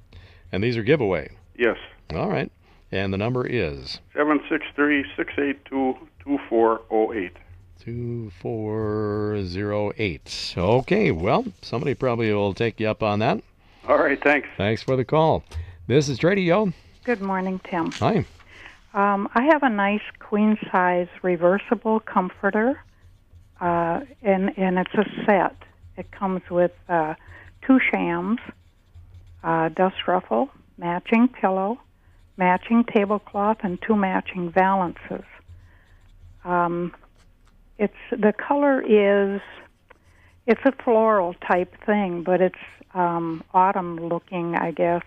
And 0.50 0.62
these 0.62 0.76
are 0.76 0.82
giveaway. 0.82 1.30
Yes, 1.56 1.78
All 2.14 2.28
right. 2.28 2.52
And 2.90 3.12
the 3.12 3.18
number 3.18 3.46
is 3.46 4.00
seven 4.14 4.40
six 4.50 4.64
three 4.74 5.04
six 5.16 5.32
eight 5.38 5.64
two 5.64 5.96
two 6.22 6.38
four 6.48 6.82
zero 6.90 7.12
eight. 7.12 7.36
2408. 7.84 10.54
Okay, 10.56 11.10
well, 11.10 11.44
somebody 11.62 11.94
probably 11.94 12.32
will 12.32 12.54
take 12.54 12.78
you 12.78 12.88
up 12.88 13.02
on 13.02 13.18
that. 13.18 13.42
All 13.88 13.98
right, 13.98 14.22
thanks. 14.22 14.48
Thanks 14.56 14.84
for 14.84 14.94
the 14.94 15.04
call. 15.04 15.42
This 15.88 16.08
is 16.08 16.16
Tradio. 16.16 16.72
Good 17.04 17.20
morning, 17.20 17.60
Tim. 17.68 17.90
Hi. 17.92 18.24
Um, 18.94 19.28
I 19.34 19.42
have 19.50 19.64
a 19.64 19.68
nice 19.68 20.02
queen 20.20 20.56
size 20.70 21.08
reversible 21.22 21.98
comforter, 21.98 22.80
uh, 23.60 24.02
and 24.22 24.56
and 24.56 24.78
it's 24.78 24.94
a 24.94 25.04
set. 25.26 25.56
It 25.96 26.12
comes 26.12 26.42
with 26.48 26.70
uh, 26.88 27.14
two 27.66 27.80
shams, 27.90 28.38
uh, 29.42 29.70
dust 29.70 29.96
ruffle, 30.06 30.50
matching 30.78 31.26
pillow, 31.26 31.80
matching 32.36 32.84
tablecloth, 32.84 33.58
and 33.64 33.82
two 33.82 33.96
matching 33.96 34.52
valances. 34.52 35.24
Um, 36.44 36.94
it's 37.78 37.92
the 38.12 38.32
color 38.32 38.80
is 38.80 39.40
it's 40.46 40.60
a 40.64 40.72
floral 40.84 41.34
type 41.34 41.74
thing, 41.84 42.22
but 42.22 42.40
it's 42.40 42.54
um, 42.94 43.42
autumn 43.52 43.96
looking, 43.96 44.54
I 44.54 44.70
guess. 44.70 45.02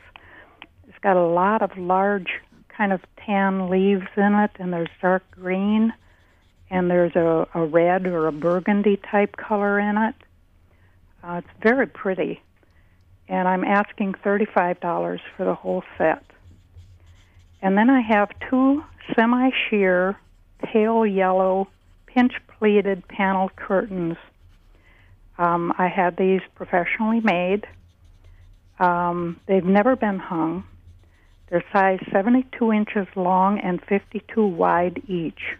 It's 0.87 0.97
got 1.01 1.17
a 1.17 1.25
lot 1.25 1.61
of 1.61 1.77
large 1.77 2.29
kind 2.69 2.91
of 2.93 3.01
tan 3.25 3.69
leaves 3.69 4.07
in 4.17 4.33
it, 4.35 4.51
and 4.59 4.71
there's 4.71 4.89
dark 5.01 5.23
green, 5.31 5.93
and 6.69 6.89
there's 6.89 7.15
a, 7.15 7.47
a 7.53 7.65
red 7.65 8.05
or 8.05 8.27
a 8.27 8.31
burgundy 8.31 8.97
type 8.97 9.37
color 9.37 9.79
in 9.79 9.97
it. 9.97 10.15
Uh, 11.23 11.41
it's 11.43 11.63
very 11.63 11.87
pretty, 11.87 12.41
and 13.27 13.47
I'm 13.47 13.63
asking 13.63 14.13
$35 14.23 15.19
for 15.35 15.45
the 15.45 15.55
whole 15.55 15.83
set. 15.97 16.23
And 17.61 17.77
then 17.77 17.89
I 17.89 18.01
have 18.01 18.29
two 18.49 18.83
semi 19.15 19.49
sheer, 19.69 20.17
pale 20.61 21.05
yellow, 21.05 21.67
pinch 22.05 22.33
pleated 22.59 23.07
panel 23.07 23.49
curtains. 23.55 24.17
Um, 25.37 25.73
I 25.77 25.87
had 25.87 26.15
these 26.17 26.41
professionally 26.53 27.21
made. 27.21 27.65
Um, 28.79 29.39
they've 29.47 29.65
never 29.65 29.95
been 29.95 30.19
hung. 30.19 30.63
They're 31.49 31.63
size 31.71 31.99
72 32.11 32.71
inches 32.71 33.07
long 33.15 33.59
and 33.59 33.81
52 33.83 34.45
wide 34.45 35.01
each. 35.07 35.57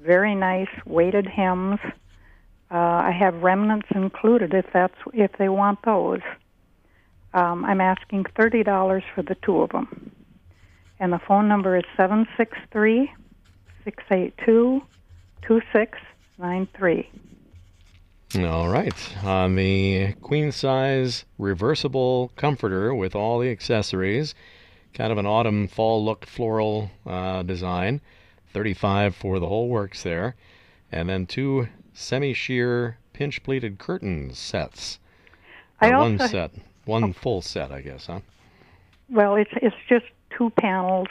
Very 0.00 0.34
nice 0.34 0.68
weighted 0.84 1.26
hems. 1.26 1.78
Uh, 2.70 2.76
I 2.76 3.10
have 3.18 3.42
remnants 3.42 3.88
included 3.94 4.54
if 4.54 4.66
that's 4.72 4.94
if 5.12 5.32
they 5.38 5.48
want 5.48 5.80
those. 5.84 6.20
Um, 7.34 7.64
I'm 7.64 7.80
asking 7.80 8.26
thirty 8.36 8.62
dollars 8.62 9.02
for 9.14 9.22
the 9.22 9.36
two 9.44 9.60
of 9.60 9.70
them, 9.70 10.12
and 11.00 11.12
the 11.12 11.18
phone 11.18 11.48
number 11.48 11.76
is 11.76 11.84
seven 11.96 12.26
six 12.36 12.56
three 12.72 13.10
six 13.84 14.02
eight 14.10 14.34
two 14.44 14.82
two 15.46 15.60
six 15.72 15.98
nine 16.38 16.68
three. 16.76 17.10
All 18.38 18.68
right. 18.68 19.16
On 19.24 19.56
the 19.56 20.14
queen 20.22 20.52
size 20.52 21.24
reversible 21.38 22.30
comforter 22.36 22.94
with 22.94 23.16
all 23.16 23.40
the 23.40 23.50
accessories, 23.50 24.36
kind 24.94 25.12
of 25.12 25.18
an 25.18 25.26
autumn 25.26 25.68
fall 25.68 26.04
look 26.04 26.26
floral 26.26 26.90
uh, 27.06 27.42
design. 27.42 28.00
35 28.52 29.14
for 29.14 29.38
the 29.38 29.46
whole 29.46 29.68
works 29.68 30.02
there. 30.02 30.34
And 30.90 31.08
then 31.08 31.26
two 31.26 31.68
semi 31.94 32.32
sheer 32.32 32.98
pinch 33.12 33.42
pleated 33.42 33.78
curtain 33.78 34.32
sets. 34.34 34.98
I 35.80 35.90
Or 35.92 35.98
one 35.98 36.18
set. 36.18 36.50
One 36.84 37.12
full 37.12 37.42
set, 37.42 37.70
I 37.70 37.82
guess, 37.82 38.06
huh? 38.06 38.20
well, 39.10 39.36
it's 39.36 39.50
it's 39.56 39.76
just 39.88 40.06
two 40.36 40.50
panels, 40.50 41.08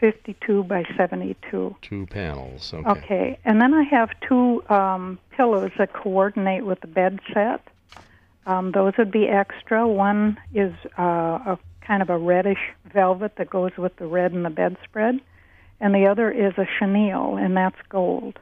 fifty 0.00 0.36
two 0.46 0.64
by 0.64 0.84
seventy 0.96 1.36
two. 1.50 1.74
Two 1.82 2.06
panels. 2.06 2.72
Okay. 2.74 2.90
Okay, 2.90 3.38
and 3.44 3.60
then 3.60 3.74
I 3.74 3.82
have 3.84 4.10
two 4.20 4.62
um, 4.68 5.18
pillows 5.30 5.70
that 5.78 5.92
coordinate 5.92 6.64
with 6.64 6.80
the 6.80 6.86
bed 6.86 7.20
set. 7.32 7.66
Um, 8.46 8.72
those 8.72 8.94
would 8.96 9.10
be 9.10 9.28
extra. 9.28 9.86
One 9.86 10.38
is 10.54 10.72
uh, 10.98 11.02
a 11.46 11.58
kind 11.88 12.02
of 12.02 12.10
a 12.10 12.18
reddish 12.18 12.58
velvet 12.92 13.32
that 13.38 13.48
goes 13.48 13.72
with 13.78 13.96
the 13.96 14.06
red 14.06 14.32
in 14.32 14.42
the 14.42 14.50
bedspread, 14.50 15.18
and 15.80 15.94
the 15.94 16.06
other 16.06 16.30
is 16.30 16.52
a 16.58 16.66
chenille, 16.78 17.36
and 17.36 17.56
that's 17.56 17.78
gold. 17.88 18.38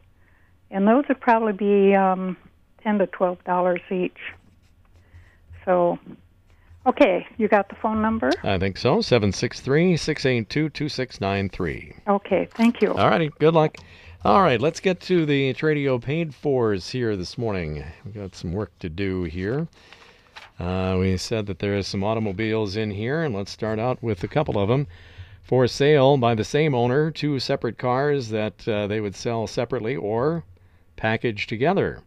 And 0.71 0.87
those 0.87 1.05
would 1.09 1.21
probably 1.21 1.53
be 1.53 1.95
um, 1.95 2.37
ten 2.83 2.99
to 2.99 3.07
twelve 3.07 3.43
dollars 3.45 3.81
each. 3.91 4.19
So, 5.65 5.99
okay, 6.87 7.25
you 7.39 7.47
got 7.47 7.69
the 7.69 7.77
phone 7.77 8.03
number? 8.03 8.31
I 8.43 8.59
think 8.59 8.77
so. 8.77 9.01
763 9.01 9.97
682 9.97 10.69
2693. 10.71 11.95
Okay, 12.09 12.49
thank 12.57 12.83
you. 12.83 12.93
All 12.95 13.09
righty. 13.09 13.31
Good 13.39 13.55
luck. 13.55 13.77
All 14.25 14.43
right, 14.43 14.61
let's 14.61 14.81
get 14.81 15.01
to 15.03 15.25
the 15.25 15.55
Tradio 15.55 16.03
paid 16.03 16.35
fors 16.35 16.91
here 16.91 17.17
this 17.17 17.39
morning. 17.39 17.85
We've 18.05 18.15
got 18.15 18.35
some 18.35 18.53
work 18.53 18.77
to 18.81 18.89
do 18.89 19.23
here. 19.23 19.69
Uh, 20.59 20.97
we 20.99 21.16
said 21.16 21.47
that 21.47 21.59
there 21.59 21.75
is 21.75 21.87
some 21.87 22.03
automobiles 22.03 22.77
in 22.77 22.90
here, 22.90 23.23
and 23.23 23.35
let's 23.35 23.51
start 23.51 23.79
out 23.79 24.03
with 24.03 24.25
a 24.25 24.29
couple 24.29 24.59
of 24.59 24.69
them. 24.69 24.87
For 25.42 25.66
sale 25.66 26.16
by 26.16 26.35
the 26.35 26.45
same 26.45 26.75
owner, 26.75 27.11
two 27.11 27.38
separate 27.38 27.79
cars 27.79 28.31
that 28.31 28.66
uh, 28.66 28.87
they 28.87 29.01
would 29.01 29.14
sell 29.14 29.47
separately 29.47 29.95
or 29.95 30.45
package 30.97 31.47
together. 31.47 32.03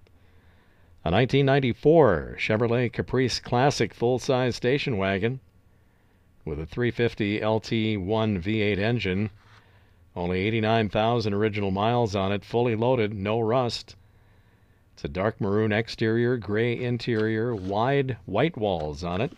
A 1.06 1.12
1994 1.12 2.36
Chevrolet 2.38 2.92
Caprice 2.92 3.40
Classic 3.40 3.94
full-size 3.94 4.56
station 4.56 4.98
wagon 4.98 5.40
with 6.44 6.60
a 6.60 6.66
350 6.66 7.40
LT1 7.40 8.42
V8 8.42 8.80
engine, 8.80 9.30
only 10.16 10.40
89,000 10.40 11.34
original 11.34 11.72
miles 11.72 12.16
on 12.16 12.32
it, 12.32 12.44
fully 12.44 12.76
loaded, 12.76 13.14
no 13.14 13.40
rust. 13.40 13.96
It's 15.00 15.06
a 15.06 15.08
dark 15.08 15.40
maroon 15.40 15.72
exterior, 15.72 16.36
gray 16.36 16.78
interior, 16.78 17.56
wide 17.56 18.18
white 18.26 18.58
walls 18.58 19.02
on 19.02 19.22
it. 19.22 19.32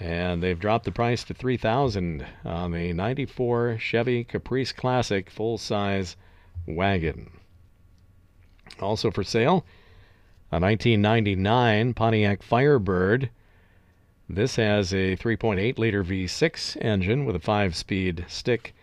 And 0.00 0.42
they've 0.42 0.58
dropped 0.58 0.84
the 0.84 0.90
price 0.90 1.22
to 1.22 1.32
3000 1.32 2.26
on 2.44 2.72
the 2.72 2.92
94 2.92 3.78
Chevy 3.78 4.24
Caprice 4.24 4.72
Classic 4.72 5.30
full-size 5.30 6.16
wagon. 6.66 7.38
Also 8.80 9.12
for 9.12 9.22
sale, 9.22 9.64
a 10.50 10.58
1999 10.58 11.94
Pontiac 11.94 12.42
Firebird. 12.42 13.30
This 14.28 14.56
has 14.56 14.92
a 14.92 15.16
3.8 15.16 15.78
liter 15.78 16.02
V6 16.02 16.76
engine 16.84 17.26
with 17.26 17.36
a 17.36 17.38
5 17.38 17.76
speed 17.76 18.24
stick 18.26 18.74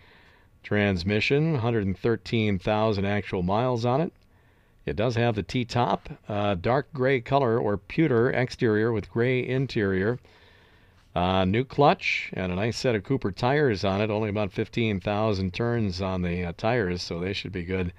transmission, 0.63 1.51
113,000 1.51 3.03
actual 3.03 3.43
miles 3.43 3.83
on 3.83 3.99
it. 3.99 4.13
It 4.85 4.97
does 4.97 5.15
have 5.15 5.35
the 5.35 5.43
T 5.43 5.63
top, 5.63 6.09
uh, 6.27 6.55
dark 6.55 6.91
gray 6.93 7.21
color 7.21 7.57
or 7.57 7.77
pewter 7.77 8.29
exterior 8.29 8.91
with 8.91 9.09
gray 9.09 9.47
interior. 9.47 10.19
Uh, 11.15 11.45
new 11.45 11.63
clutch 11.63 12.31
and 12.33 12.51
a 12.51 12.55
nice 12.55 12.75
set 12.75 12.95
of 12.95 13.03
Cooper 13.03 13.31
tires 13.31 13.85
on 13.85 14.01
it. 14.01 14.09
Only 14.09 14.29
about 14.29 14.51
15,000 14.51 15.53
turns 15.53 16.01
on 16.01 16.21
the 16.21 16.43
uh, 16.43 16.53
tires, 16.57 17.01
so 17.01 17.19
they 17.19 17.33
should 17.33 17.51
be 17.51 17.63
good 17.63 17.93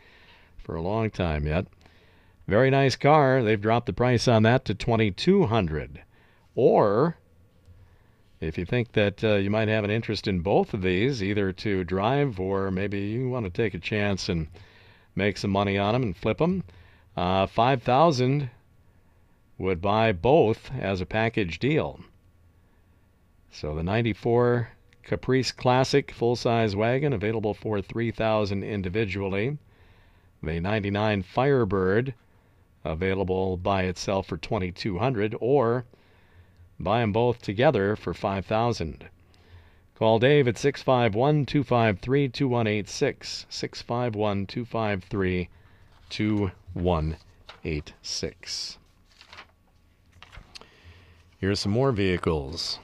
for 0.59 0.75
a 0.75 0.83
long 0.83 1.11
time 1.11 1.47
yet. 1.47 1.67
Very 2.47 2.71
nice 2.71 2.97
car. 2.97 3.43
They've 3.43 3.61
dropped 3.61 3.87
the 3.87 3.93
price 3.93 4.29
on 4.29 4.43
that 4.43 4.67
to 4.67 4.75
2200 4.75 6.03
Or 6.55 7.17
if 8.41 8.59
you 8.59 8.67
think 8.67 8.93
that 8.93 9.25
uh, 9.25 9.37
you 9.37 9.49
might 9.49 9.69
have 9.69 9.85
an 9.85 9.91
interest 9.91 10.29
in 10.29 10.41
both 10.41 10.75
of 10.75 10.83
these, 10.83 11.23
either 11.23 11.51
to 11.53 11.85
drive 11.85 12.39
or 12.39 12.71
maybe 12.71 13.01
you 13.01 13.31
want 13.31 13.47
to 13.47 13.51
take 13.51 13.73
a 13.73 13.79
chance 13.79 14.29
and 14.29 14.49
make 15.15 15.37
some 15.37 15.51
money 15.51 15.79
on 15.79 15.93
them 15.93 16.03
and 16.03 16.17
flip 16.17 16.39
them, 16.39 16.65
uh, 17.17 17.47
5000 17.47 18.51
would 19.59 19.81
buy 19.81 20.13
both 20.13 20.71
as 20.75 21.01
a 21.01 21.07
package 21.07 21.59
deal. 21.59 22.01
So 23.51 23.75
the 23.75 23.83
94 23.85 24.71
Caprice 25.05 25.53
Classic 25.53 26.11
full 26.11 26.35
size 26.35 26.75
wagon 26.75 27.13
available 27.13 27.55
for 27.55 27.81
3000 27.81 28.65
individually. 28.65 29.59
The 30.43 30.61
99 30.61 31.23
Firebird 31.23 32.15
available 32.85 33.57
by 33.57 33.85
itself 33.85 34.27
for 34.27 34.37
2200 34.37 35.37
or 35.41 35.85
buy 36.79 37.01
them 37.01 37.13
both 37.13 37.41
together 37.41 37.97
for 37.97 38.13
5000 38.13 39.09
Call 39.97 40.19
Dave 40.19 40.49
at 40.49 40.59
651 40.59 41.47
253 41.47 42.29
2186. 42.29 43.47
651 43.49 44.47
253 44.47 45.49
2186. 46.11 48.79
Here's 51.39 51.61
some 51.61 51.71
more 51.71 51.93
vehicles. 51.93 52.81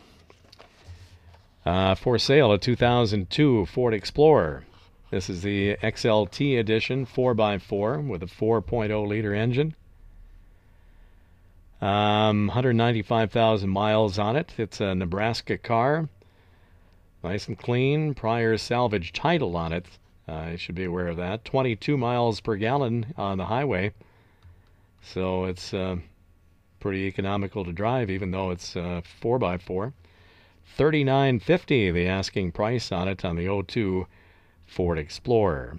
Uh, 1.67 1.97
for 1.97 2.17
sale, 2.17 2.53
a 2.53 2.59
2002 2.59 3.67
Ford 3.67 3.93
Explorer. 3.93 4.63
This 5.11 5.29
is 5.29 5.43
the 5.43 5.77
XLT 5.83 6.61
edition 6.61 7.07
4x4 7.07 8.07
with 8.07 8.23
a 8.23 8.27
4.0 8.27 9.09
liter 9.09 9.35
engine. 9.35 9.75
Um, 11.81 12.47
195,000 12.47 13.69
miles 13.69 14.17
on 14.19 14.37
it. 14.37 14.55
It's 14.59 14.81
a 14.81 14.95
Nebraska 14.95 15.59
car. 15.59 16.09
Nice 17.23 17.49
and 17.49 17.59
clean. 17.59 18.15
Prior 18.15 18.57
salvage 18.57 19.13
title 19.13 19.57
on 19.57 19.73
it. 19.73 19.87
Uh, 20.27 20.49
you 20.53 20.57
should 20.57 20.75
be 20.75 20.85
aware 20.85 21.09
of 21.09 21.17
that. 21.17 21.45
22 21.45 21.97
miles 21.97 22.41
per 22.41 22.57
gallon 22.57 23.13
on 23.17 23.37
the 23.37 23.47
highway. 23.47 23.93
So 25.03 25.45
it's 25.45 25.75
uh, 25.75 25.97
pretty 26.79 27.01
economical 27.07 27.65
to 27.65 27.73
drive, 27.73 28.11
even 28.11 28.31
though 28.31 28.51
it's 28.51 28.77
uh, 28.77 29.03
4x4. 29.23 29.93
39.50 30.79 31.93
the 31.93 32.07
asking 32.07 32.53
price 32.53 32.93
on 32.93 33.09
it 33.09 33.25
on 33.25 33.37
the 33.37 33.65
02 33.67 34.07
Ford 34.67 34.99
Explorer. 34.99 35.79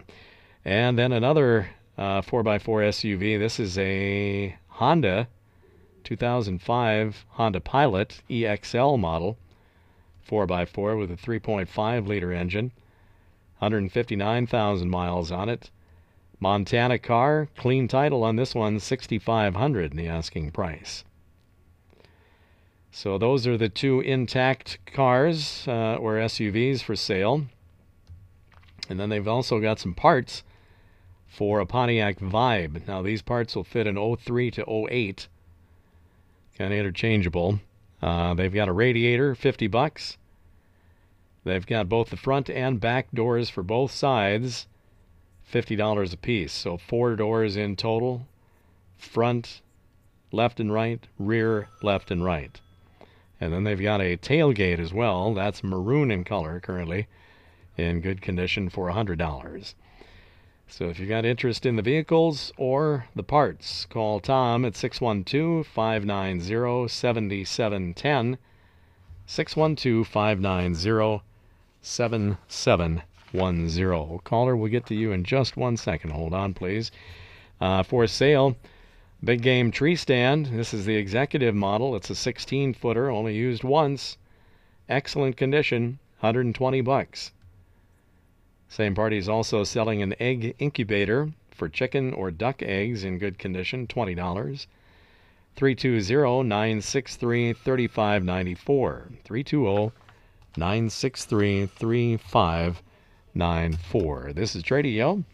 And 0.66 0.98
then 1.00 1.12
another 1.12 1.70
uh, 1.98 2.22
4x4 2.22 2.90
SUV. 2.90 3.40
This 3.40 3.60
is 3.60 3.78
a 3.78 4.56
Honda 4.68 5.28
2005 6.04 7.26
Honda 7.30 7.62
Pilot 7.62 8.22
EXL 8.30 9.00
model. 9.00 9.38
4x4 10.28 10.98
with 10.98 11.12
a 11.12 11.16
3.5 11.16 12.08
liter 12.08 12.32
engine, 12.32 12.72
159,000 13.60 14.90
miles 14.90 15.32
on 15.32 15.50
it. 15.50 15.70
Montana 16.40 16.98
car, 16.98 17.48
clean 17.56 17.88
title 17.88 18.24
on 18.24 18.36
this 18.36 18.56
one, 18.56 18.80
6500 18.80 19.92
in 19.92 19.98
the 19.98 20.08
asking 20.08 20.52
price. 20.52 21.04
So 22.92 23.18
those 23.18 23.48
are 23.48 23.58
the 23.58 23.70
two 23.70 24.02
intact 24.02 24.80
cars 24.86 25.66
uh, 25.68 25.96
or 25.96 26.16
SUVs 26.16 26.82
for 26.82 26.96
sale. 26.96 27.46
And 28.90 29.00
then 29.00 29.10
they've 29.10 29.28
also 29.28 29.60
got 29.60 29.80
some 29.80 29.94
parts 29.94 30.44
for 31.28 31.60
a 31.60 31.66
Pontiac 31.66 32.20
Vibe. 32.20 32.86
Now 32.88 33.02
these 33.02 33.22
parts 33.22 33.56
will 33.56 33.64
fit 33.64 33.88
an 33.88 34.16
03 34.18 34.52
to 34.52 34.88
08, 34.92 35.28
kind 36.58 36.74
of 36.74 36.80
interchangeable. 36.80 37.60
Uh, 38.02 38.34
they've 38.34 38.54
got 38.54 38.70
a 38.70 38.74
radiator, 38.74 39.36
50 39.36 39.68
bucks. 39.68 40.18
They've 41.44 41.66
got 41.66 41.90
both 41.90 42.10
the 42.10 42.18
front 42.18 42.50
and 42.50 42.80
back 42.80 43.12
doors 43.12 43.50
for 43.50 43.64
both 43.64 43.92
sides, 43.92 44.68
$50 45.52 46.14
a 46.14 46.18
piece. 46.18 46.52
So 46.54 46.78
four 46.78 47.16
doors 47.16 47.56
in 47.56 47.76
total, 47.76 48.28
front, 48.98 49.62
left 50.32 50.60
and 50.60 50.72
right, 50.72 51.06
rear, 51.20 51.68
left 51.82 52.12
and 52.12 52.24
right. 52.24 52.60
And 53.40 53.52
then 53.52 53.64
they've 53.64 53.82
got 53.82 54.02
a 54.02 54.18
tailgate 54.18 54.80
as 54.80 54.94
well. 54.94 55.34
That's 55.34 55.64
maroon 55.64 56.12
in 56.12 56.24
color 56.24 56.60
currently, 56.60 57.08
in 57.76 58.02
good 58.02 58.22
condition 58.22 58.70
for 58.70 58.92
$100. 58.92 59.74
So 60.74 60.88
if 60.88 61.00
you've 61.00 61.10
got 61.10 61.26
interest 61.26 61.66
in 61.66 61.76
the 61.76 61.82
vehicles 61.82 62.54
or 62.56 63.08
the 63.14 63.24
parts, 63.24 63.84
call 63.84 64.22
Tom 64.22 64.64
at 64.64 64.78
612 64.78 65.68
590 65.68 66.88
7710. 66.88 68.38
612 69.26 70.08
590 70.08 71.24
7710. 71.82 74.20
Caller, 74.24 74.56
we'll 74.56 74.72
get 74.72 74.86
to 74.86 74.96
you 74.96 75.12
in 75.12 75.26
just 75.26 75.58
one 75.58 75.76
second. 75.76 76.12
Hold 76.12 76.34
on, 76.34 76.54
please. 76.54 76.90
Uh, 77.60 77.84
for 77.84 78.08
sale, 78.08 78.56
Big 79.22 79.42
Game 79.42 79.72
Tree 79.72 79.98
Stand. 79.98 80.46
This 80.46 80.74
is 80.74 80.86
the 80.86 80.96
executive 80.96 81.54
model. 81.54 81.98
It's 81.98 82.10
a 82.10 82.16
16 82.16 82.76
footer, 82.76 83.12
only 83.12 83.36
used 83.36 83.66
once. 83.66 84.18
Excellent 84.88 85.36
condition, 85.36 86.00
120 86.22 86.80
bucks. 86.80 87.34
Same 88.72 88.96
party 88.96 89.18
is 89.18 89.28
also 89.28 89.66
selling 89.66 90.02
an 90.02 90.16
egg 90.18 90.56
incubator 90.58 91.30
for 91.52 91.68
chicken 91.68 92.14
or 92.14 92.32
duck 92.32 92.62
eggs 92.62 93.04
in 93.04 93.18
good 93.18 93.38
condition, 93.38 93.86
$20. 93.86 94.66
320 95.58 96.48
963 96.48 97.52
3594. 97.52 99.10
320 99.26 99.92
963 100.56 101.66
3594. 101.66 104.34
This 104.34 104.56
is 104.56 104.64
Tradio. 104.64 105.26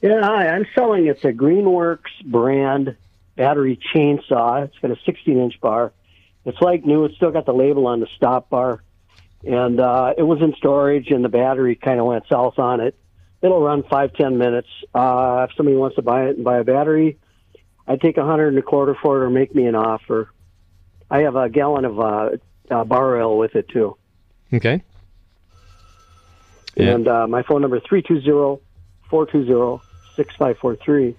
Yeah, 0.00 0.22
hi. 0.22 0.48
I'm 0.48 0.64
selling 0.74 1.08
it's 1.08 1.24
a 1.24 1.34
Greenworks 1.34 2.24
brand 2.24 2.96
battery 3.36 3.78
chainsaw. 3.94 4.64
It's 4.64 4.78
got 4.78 4.90
a 4.90 4.96
16 5.04 5.38
inch 5.38 5.60
bar. 5.60 5.92
It's 6.46 6.62
like 6.62 6.86
new. 6.86 7.04
It's 7.04 7.16
still 7.16 7.30
got 7.30 7.44
the 7.44 7.52
label 7.52 7.86
on 7.86 8.00
the 8.00 8.08
stop 8.16 8.48
bar 8.48 8.82
and 9.44 9.80
uh, 9.80 10.14
it 10.16 10.22
was 10.22 10.40
in 10.40 10.54
storage, 10.56 11.10
and 11.10 11.24
the 11.24 11.28
battery 11.28 11.74
kind 11.76 12.00
of 12.00 12.06
went 12.06 12.24
south 12.28 12.58
on 12.58 12.80
it. 12.80 12.96
It'll 13.40 13.60
run 13.60 13.82
five 13.82 14.12
ten 14.14 14.38
minutes. 14.38 14.68
Uh, 14.94 15.46
if 15.48 15.56
somebody 15.56 15.76
wants 15.76 15.96
to 15.96 16.02
buy 16.02 16.26
it 16.26 16.36
and 16.36 16.44
buy 16.44 16.58
a 16.58 16.64
battery, 16.64 17.18
I'd 17.86 18.00
take 18.00 18.16
a 18.16 18.24
hundred 18.24 18.48
and 18.48 18.58
a 18.58 18.62
quarter 18.62 18.96
for 19.00 19.22
it, 19.22 19.26
or 19.26 19.30
make 19.30 19.54
me 19.54 19.66
an 19.66 19.74
offer. 19.74 20.30
I 21.10 21.22
have 21.22 21.36
a 21.36 21.48
gallon 21.48 21.84
of 21.84 22.00
uh, 22.00 22.30
uh, 22.70 22.84
bar 22.84 23.16
oil 23.16 23.36
with 23.38 23.56
it 23.56 23.68
too. 23.68 23.96
Okay. 24.52 24.82
And 26.76 27.06
uh, 27.06 27.26
my 27.26 27.42
phone 27.42 27.60
number 27.60 27.76
is 27.76 27.82
320-420-6543. 27.82 29.80
6543. 30.16 31.16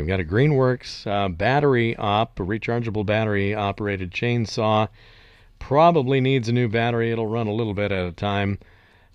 We've 0.00 0.08
got 0.08 0.20
a 0.20 0.24
Greenworks 0.24 1.06
uh, 1.06 1.28
battery 1.28 1.94
op, 1.96 2.40
a 2.40 2.42
rechargeable 2.42 3.06
battery 3.06 3.54
operated 3.54 4.10
chainsaw. 4.10 4.88
Probably 5.58 6.20
needs 6.20 6.48
a 6.48 6.52
new 6.52 6.68
battery. 6.68 7.12
It'll 7.12 7.26
run 7.26 7.46
a 7.46 7.52
little 7.52 7.74
bit 7.74 7.92
at 7.92 8.06
a 8.06 8.12
time. 8.12 8.58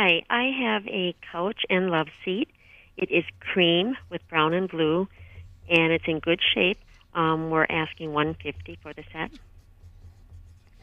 Hi, 0.06 0.22
I 0.30 0.52
have 0.62 0.86
a 0.88 1.16
couch 1.32 1.66
and 1.68 1.90
love 1.90 2.06
seat. 2.24 2.48
It 2.96 3.10
is 3.10 3.24
cream 3.40 3.98
with 4.12 4.22
brown 4.30 4.54
and 4.54 4.70
blue, 4.70 5.08
and 5.68 5.92
it's 5.92 6.04
in 6.06 6.20
good 6.20 6.40
shape. 6.54 6.78
Um, 7.16 7.50
we're 7.50 7.66
asking 7.68 8.14
150 8.14 8.78
for 8.84 8.94
the 8.94 9.04
set. 9.12 9.32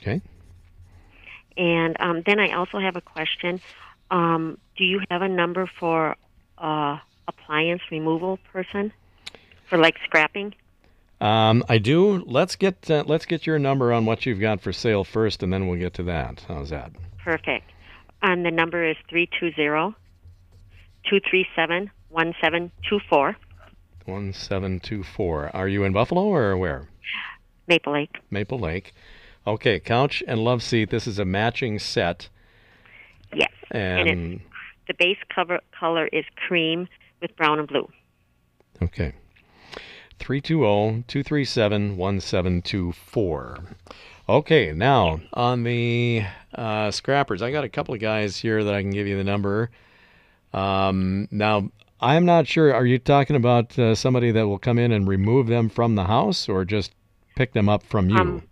Okay. 0.00 0.20
And 1.56 1.96
um, 2.00 2.24
then 2.26 2.40
I 2.40 2.50
also 2.56 2.80
have 2.80 2.96
a 2.96 3.00
question. 3.00 3.60
Um, 4.10 4.58
do 4.76 4.82
you 4.82 5.00
have 5.08 5.22
a 5.22 5.28
number 5.28 5.70
for 5.78 6.16
uh, 6.58 6.98
appliance 7.28 7.82
removal 7.92 8.40
person 8.52 8.92
for 9.70 9.78
like 9.78 9.98
scrapping? 10.04 10.52
Um, 11.20 11.62
I 11.68 11.78
do. 11.78 12.24
Let's 12.26 12.56
get 12.56 12.90
uh, 12.90 13.04
let's 13.06 13.26
get 13.26 13.46
your 13.46 13.60
number 13.60 13.92
on 13.92 14.04
what 14.04 14.26
you've 14.26 14.40
got 14.40 14.60
for 14.60 14.72
sale 14.72 15.04
first, 15.04 15.44
and 15.44 15.52
then 15.52 15.68
we'll 15.68 15.78
get 15.78 15.94
to 15.94 16.02
that. 16.02 16.44
How's 16.48 16.70
that? 16.70 16.90
Perfect. 17.22 17.70
And 18.22 18.46
the 18.46 18.50
number 18.50 18.88
is 18.88 18.96
320 19.08 19.96
237 21.04 21.90
1724. 22.08 23.36
1724. 24.04 25.56
Are 25.56 25.68
you 25.68 25.84
in 25.84 25.92
Buffalo 25.92 26.22
or 26.22 26.56
where? 26.56 26.88
Maple 27.66 27.92
Lake. 27.92 28.16
Maple 28.30 28.58
Lake. 28.58 28.92
Okay, 29.46 29.80
couch 29.80 30.22
and 30.28 30.44
love 30.44 30.62
seat. 30.62 30.90
This 30.90 31.06
is 31.06 31.18
a 31.18 31.24
matching 31.24 31.78
set. 31.78 32.28
Yes. 33.34 33.50
And, 33.70 34.08
and 34.08 34.40
the 34.86 34.94
base 34.94 35.18
cover 35.34 35.60
color 35.78 36.06
is 36.12 36.24
cream 36.46 36.88
with 37.20 37.34
brown 37.36 37.58
and 37.58 37.66
blue. 37.66 37.88
Okay. 38.80 39.14
320 40.18 41.04
237 41.08 41.96
1724. 41.96 43.58
Okay, 44.28 44.72
now 44.72 45.20
on 45.32 45.64
the 45.64 46.22
uh, 46.54 46.90
scrappers, 46.90 47.42
I 47.42 47.50
got 47.50 47.64
a 47.64 47.68
couple 47.68 47.92
of 47.94 48.00
guys 48.00 48.36
here 48.36 48.62
that 48.62 48.72
I 48.74 48.80
can 48.80 48.90
give 48.90 49.06
you 49.06 49.16
the 49.16 49.24
number. 49.24 49.70
Um, 50.52 51.26
now, 51.30 51.70
I'm 52.00 52.24
not 52.24 52.46
sure. 52.46 52.72
Are 52.72 52.86
you 52.86 52.98
talking 52.98 53.36
about 53.36 53.76
uh, 53.78 53.94
somebody 53.94 54.30
that 54.30 54.46
will 54.46 54.58
come 54.58 54.78
in 54.78 54.92
and 54.92 55.08
remove 55.08 55.48
them 55.48 55.68
from 55.68 55.96
the 55.96 56.04
house, 56.04 56.48
or 56.48 56.64
just 56.64 56.92
pick 57.36 57.52
them 57.52 57.68
up 57.68 57.82
from 57.82 58.10
you? 58.10 58.16
Um, 58.18 58.42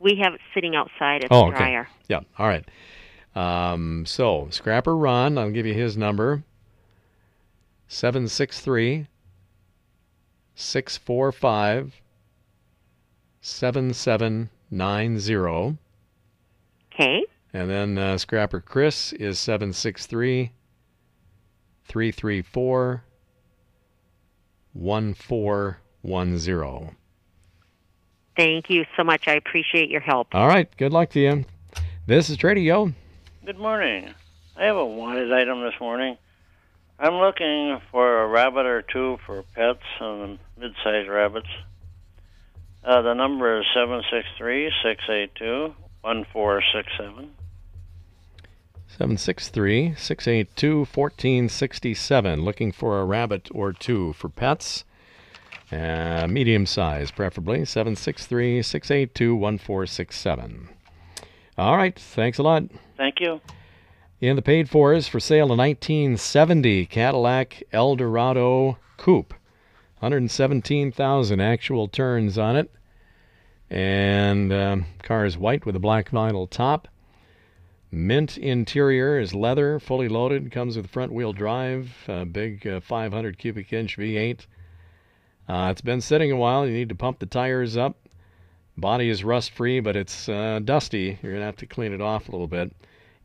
We 0.00 0.16
have 0.22 0.34
it 0.34 0.40
sitting 0.52 0.74
outside 0.74 1.24
at 1.24 1.30
Oh, 1.30 1.50
the 1.50 1.56
okay. 1.56 1.82
Yeah. 2.08 2.20
All 2.38 2.46
right. 2.46 2.64
Um, 3.36 4.04
so 4.04 4.48
Scrapper 4.50 4.96
Ron, 4.96 5.38
I'll 5.38 5.50
give 5.50 5.66
you 5.66 5.74
his 5.74 5.96
number. 5.96 6.42
763 7.86 9.06
645 10.54 12.00
7790. 14.70 15.78
Okay. 16.92 17.24
And 17.52 17.70
then 17.70 17.98
uh, 17.98 18.18
Scrapper 18.18 18.60
Chris 18.60 19.12
is 19.14 19.38
763 19.38 20.52
334 21.86 23.04
1410. 24.74 26.96
Thank 28.36 28.70
you 28.70 28.84
so 28.96 29.02
much. 29.02 29.26
I 29.26 29.34
appreciate 29.34 29.90
your 29.90 30.00
help. 30.00 30.28
All 30.32 30.46
right. 30.46 30.68
Good 30.76 30.92
luck 30.92 31.10
to 31.10 31.20
you. 31.20 31.44
This 32.06 32.30
is 32.30 32.36
Tradio. 32.36 32.94
Good 33.44 33.58
morning. 33.58 34.14
I 34.56 34.64
have 34.64 34.76
a 34.76 34.84
wanted 34.84 35.32
item 35.32 35.62
this 35.62 35.74
morning. 35.80 36.16
I'm 36.98 37.14
looking 37.14 37.80
for 37.90 38.22
a 38.22 38.28
rabbit 38.28 38.66
or 38.66 38.82
two 38.82 39.18
for 39.24 39.42
pets 39.54 39.82
and 40.00 40.38
mid-sized 40.58 41.08
rabbits. 41.08 41.48
Uh, 42.84 43.02
the 43.02 43.14
number 43.14 43.60
is 43.60 43.66
seven 43.74 44.02
six 44.10 44.26
three 44.38 44.70
six 44.82 45.02
eight 45.10 45.34
two 45.34 45.74
one 46.02 46.24
four 46.32 46.62
six 46.72 46.88
seven. 46.98 47.32
763 48.88 49.94
682 49.96 50.78
1467. 50.78 52.42
Looking 52.42 52.72
for 52.72 53.00
a 53.00 53.04
rabbit 53.04 53.48
or 53.52 53.72
two 53.72 54.14
for 54.14 54.28
pets. 54.28 54.84
Uh, 55.70 56.26
medium 56.28 56.64
size, 56.64 57.10
preferably. 57.10 57.64
763 57.64 58.62
682 58.62 59.36
1467. 59.36 60.70
All 61.58 61.76
right. 61.76 61.98
Thanks 61.98 62.38
a 62.38 62.42
lot. 62.42 62.64
Thank 62.96 63.20
you. 63.20 63.40
In 64.20 64.36
the 64.36 64.42
paid 64.42 64.68
for 64.68 64.94
is 64.94 65.06
for 65.06 65.20
sale 65.20 65.52
a 65.52 65.56
1970 65.56 66.86
Cadillac 66.86 67.62
Eldorado 67.72 68.78
Coupe. 68.96 69.34
117,000 70.00 71.40
actual 71.40 71.88
turns 71.88 72.38
on 72.38 72.56
it. 72.56 72.70
And 73.68 74.52
um, 74.52 74.86
car 75.02 75.24
is 75.24 75.36
white 75.36 75.66
with 75.66 75.74
a 75.76 75.80
black 75.80 76.10
vinyl 76.10 76.48
top. 76.48 76.88
Mint 77.90 78.38
interior 78.38 79.18
is 79.18 79.34
leather, 79.34 79.80
fully 79.80 80.08
loaded, 80.08 80.52
comes 80.52 80.76
with 80.76 80.88
front 80.88 81.12
wheel 81.12 81.32
drive, 81.32 81.90
a 82.06 82.24
big 82.24 82.66
uh, 82.66 82.80
500 82.80 83.38
cubic 83.38 83.72
inch 83.72 83.96
V8. 83.96 84.46
Uh, 85.48 85.68
it's 85.70 85.80
been 85.80 86.00
sitting 86.00 86.30
a 86.30 86.36
while. 86.36 86.66
You 86.66 86.74
need 86.74 86.90
to 86.90 86.94
pump 86.94 87.18
the 87.18 87.26
tires 87.26 87.76
up. 87.76 87.96
Body 88.76 89.08
is 89.08 89.24
rust 89.24 89.50
free, 89.50 89.80
but 89.80 89.96
it's 89.96 90.28
uh, 90.28 90.60
dusty. 90.62 91.18
You're 91.22 91.32
going 91.32 91.40
to 91.40 91.46
have 91.46 91.56
to 91.56 91.66
clean 91.66 91.92
it 91.92 92.00
off 92.00 92.28
a 92.28 92.32
little 92.32 92.46
bit. 92.46 92.72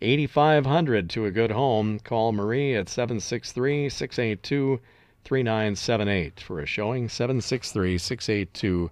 8500 0.02 1.10
to 1.12 1.26
a 1.26 1.32
good 1.32 1.52
home. 1.52 2.00
Call 2.00 2.32
Marie 2.32 2.76
at 2.76 2.90
763 2.90 3.90
682 3.90 4.80
3978 5.24 6.40
for 6.40 6.60
a 6.60 6.66
showing. 6.66 7.10
763 7.10 7.98
682 7.98 8.90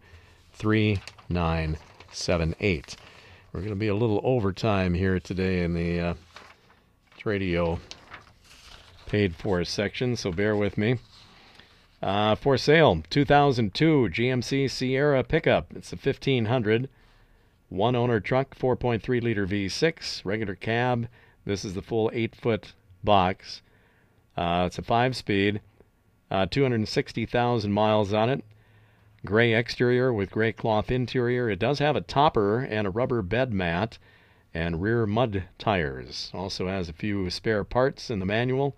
3978. 0.54 2.96
We're 3.52 3.60
going 3.60 3.70
to 3.70 3.76
be 3.76 3.88
a 3.88 3.96
little 3.96 4.22
overtime 4.24 4.94
here 4.94 5.20
today 5.20 5.64
in 5.64 5.74
the 5.74 6.00
uh, 6.00 6.14
Tradio 7.20 7.80
paid 9.06 9.36
for 9.36 9.64
section, 9.66 10.16
so 10.16 10.32
bear 10.32 10.56
with 10.56 10.78
me. 10.78 11.00
Uh, 12.02 12.36
for 12.36 12.58
sale, 12.58 13.04
2002 13.10 14.10
GMC 14.12 14.72
Sierra 14.72 15.24
pickup. 15.24 15.74
It's 15.76 15.92
a 15.92 15.98
1500 15.98 16.88
one 17.72 17.96
owner 17.96 18.20
truck, 18.20 18.56
4.3 18.56 19.24
liter 19.24 19.48
V6, 19.48 20.26
regular 20.26 20.56
cab. 20.56 21.08
This 21.46 21.64
is 21.64 21.74
the 21.74 21.82
full 21.82 22.12
8 22.14 22.36
foot 22.36 22.74
box. 23.04 23.62
Uh, 24.36 24.66
it's 24.68 24.78
a 24.78 24.82
5 24.82 25.16
speed, 25.16 25.62
uh, 26.32 26.46
260,000 26.46 27.72
miles 27.72 28.14
on 28.14 28.30
it. 28.30 28.44
Gray 29.26 29.54
exterior 29.54 30.12
with 30.12 30.32
gray 30.32 30.54
cloth 30.54 30.90
interior. 30.90 31.50
It 31.50 31.60
does 31.60 31.80
have 31.80 31.96
a 31.96 32.02
topper 32.02 32.62
and 32.62 32.88
a 32.88 32.90
rubber 32.90 33.22
bed 33.22 33.54
mat 33.54 34.00
and 34.54 34.82
rear 34.82 35.06
mud 35.06 35.44
tires. 35.60 36.32
Also 36.34 36.68
has 36.68 36.90
a 36.90 36.94
few 36.94 37.30
spare 37.30 37.64
parts 37.64 38.10
in 38.10 38.20
the 38.20 38.26
manual. 38.26 38.76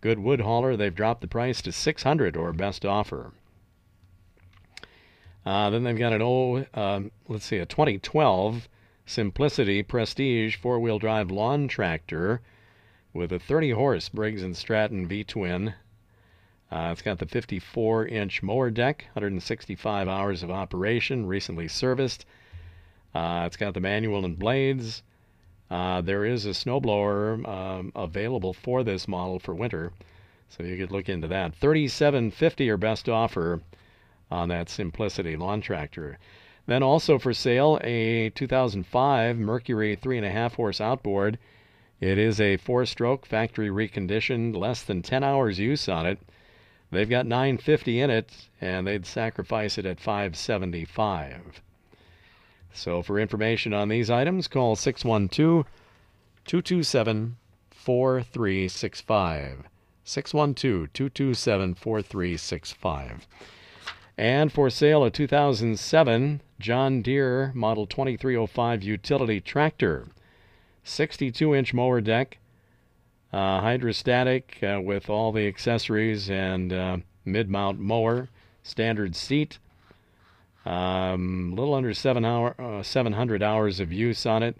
Good 0.00 0.18
wood 0.18 0.40
hauler. 0.40 0.76
They've 0.76 0.94
dropped 0.94 1.20
the 1.20 1.28
price 1.28 1.62
to 1.62 1.72
600 1.72 2.36
or 2.36 2.52
best 2.52 2.84
offer. 2.84 3.32
Uh, 5.46 5.70
then 5.70 5.84
they've 5.84 5.96
got 5.96 6.12
an 6.12 6.20
old, 6.20 6.66
um, 6.74 7.10
let's 7.28 7.46
see, 7.46 7.58
a 7.58 7.66
2012 7.66 8.68
Simplicity 9.06 9.82
Prestige 9.82 10.56
four-wheel 10.56 10.98
drive 10.98 11.30
lawn 11.30 11.68
tractor 11.68 12.42
with 13.14 13.32
a 13.32 13.38
30 13.38 13.70
horse 13.70 14.08
Briggs 14.08 14.44
& 14.58 14.58
Stratton 14.58 15.06
V 15.06 15.24
twin. 15.24 15.74
Uh, 16.70 16.90
it's 16.92 17.02
got 17.02 17.18
the 17.18 17.26
54 17.26 18.06
inch 18.06 18.42
mower 18.42 18.70
deck, 18.70 19.06
165 19.14 20.08
hours 20.08 20.42
of 20.44 20.50
operation, 20.50 21.26
recently 21.26 21.66
serviced. 21.66 22.24
Uh, 23.12 23.42
it's 23.46 23.56
got 23.56 23.74
the 23.74 23.80
manual 23.80 24.24
and 24.24 24.38
blades. 24.38 25.02
Uh, 25.68 26.00
there 26.00 26.24
is 26.24 26.46
a 26.46 26.50
snowblower 26.50 27.46
um, 27.48 27.92
available 27.96 28.52
for 28.52 28.84
this 28.84 29.08
model 29.08 29.38
for 29.38 29.54
winter, 29.54 29.92
so 30.48 30.62
you 30.62 30.76
could 30.76 30.92
look 30.92 31.08
into 31.08 31.26
that. 31.26 31.54
3750 31.56 32.70
or 32.70 32.76
best 32.76 33.08
offer 33.08 33.60
on 34.30 34.48
that 34.48 34.68
Simplicity 34.68 35.36
lawn 35.36 35.60
tractor. 35.60 36.18
Then 36.66 36.84
also 36.84 37.18
for 37.18 37.32
sale 37.32 37.80
a 37.82 38.30
2005 38.30 39.38
Mercury 39.38 39.96
3.5 39.96 40.52
horse 40.54 40.80
outboard. 40.80 41.36
It 42.00 42.16
is 42.16 42.40
a 42.40 42.58
four 42.58 42.86
stroke 42.86 43.26
factory 43.26 43.68
reconditioned, 43.68 44.56
less 44.56 44.84
than 44.84 45.02
10 45.02 45.24
hours 45.24 45.58
use 45.58 45.88
on 45.88 46.06
it. 46.06 46.20
They've 46.90 47.08
got 47.08 47.26
950 47.26 48.00
in 48.00 48.10
it 48.10 48.48
and 48.60 48.86
they'd 48.86 49.06
sacrifice 49.06 49.78
it 49.78 49.86
at 49.86 50.00
575. 50.00 51.62
So 52.72 53.02
for 53.02 53.18
information 53.18 53.72
on 53.72 53.88
these 53.88 54.10
items, 54.10 54.48
call 54.48 54.76
612 54.76 55.66
227 56.44 57.36
4365. 57.70 59.64
612 60.04 60.92
227 60.92 61.74
4365. 61.74 63.28
And 64.18 64.52
for 64.52 64.68
sale, 64.68 65.04
a 65.04 65.10
2007 65.10 66.42
John 66.58 67.00
Deere 67.00 67.52
Model 67.54 67.86
2305 67.86 68.82
utility 68.82 69.40
tractor. 69.40 70.08
62 70.84 71.54
inch 71.54 71.72
mower 71.72 72.00
deck, 72.00 72.38
hydrostatic 73.32 74.58
uh, 74.62 74.80
with 74.82 75.08
all 75.08 75.32
the 75.32 75.46
accessories 75.46 76.28
and 76.30 76.72
uh, 76.72 76.96
mid 77.24 77.48
mount 77.48 77.78
mower, 77.78 78.28
standard 78.62 79.14
seat. 79.14 79.58
A 80.66 80.72
um, 80.72 81.54
little 81.54 81.74
under 81.74 81.94
seven 81.94 82.24
hour, 82.24 82.54
uh, 82.60 82.82
700 82.82 83.42
hours 83.42 83.80
of 83.80 83.92
use 83.92 84.26
on 84.26 84.42
it. 84.42 84.56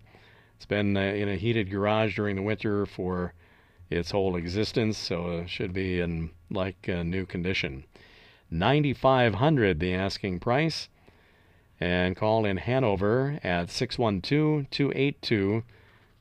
It's 0.56 0.66
been 0.66 0.96
uh, 0.96 1.00
in 1.00 1.28
a 1.28 1.36
heated 1.36 1.70
garage 1.70 2.16
during 2.16 2.36
the 2.36 2.42
winter 2.42 2.86
for 2.86 3.34
its 3.90 4.10
whole 4.10 4.36
existence, 4.36 4.96
so 4.96 5.38
it 5.38 5.50
should 5.50 5.72
be 5.72 6.00
in 6.00 6.30
like 6.50 6.88
uh, 6.88 7.02
new 7.02 7.26
condition. 7.26 7.84
9500 8.50 9.78
the 9.78 9.94
asking 9.94 10.40
price 10.40 10.88
and 11.78 12.16
call 12.16 12.44
in 12.44 12.58
Hanover 12.58 13.38
at 13.42 13.68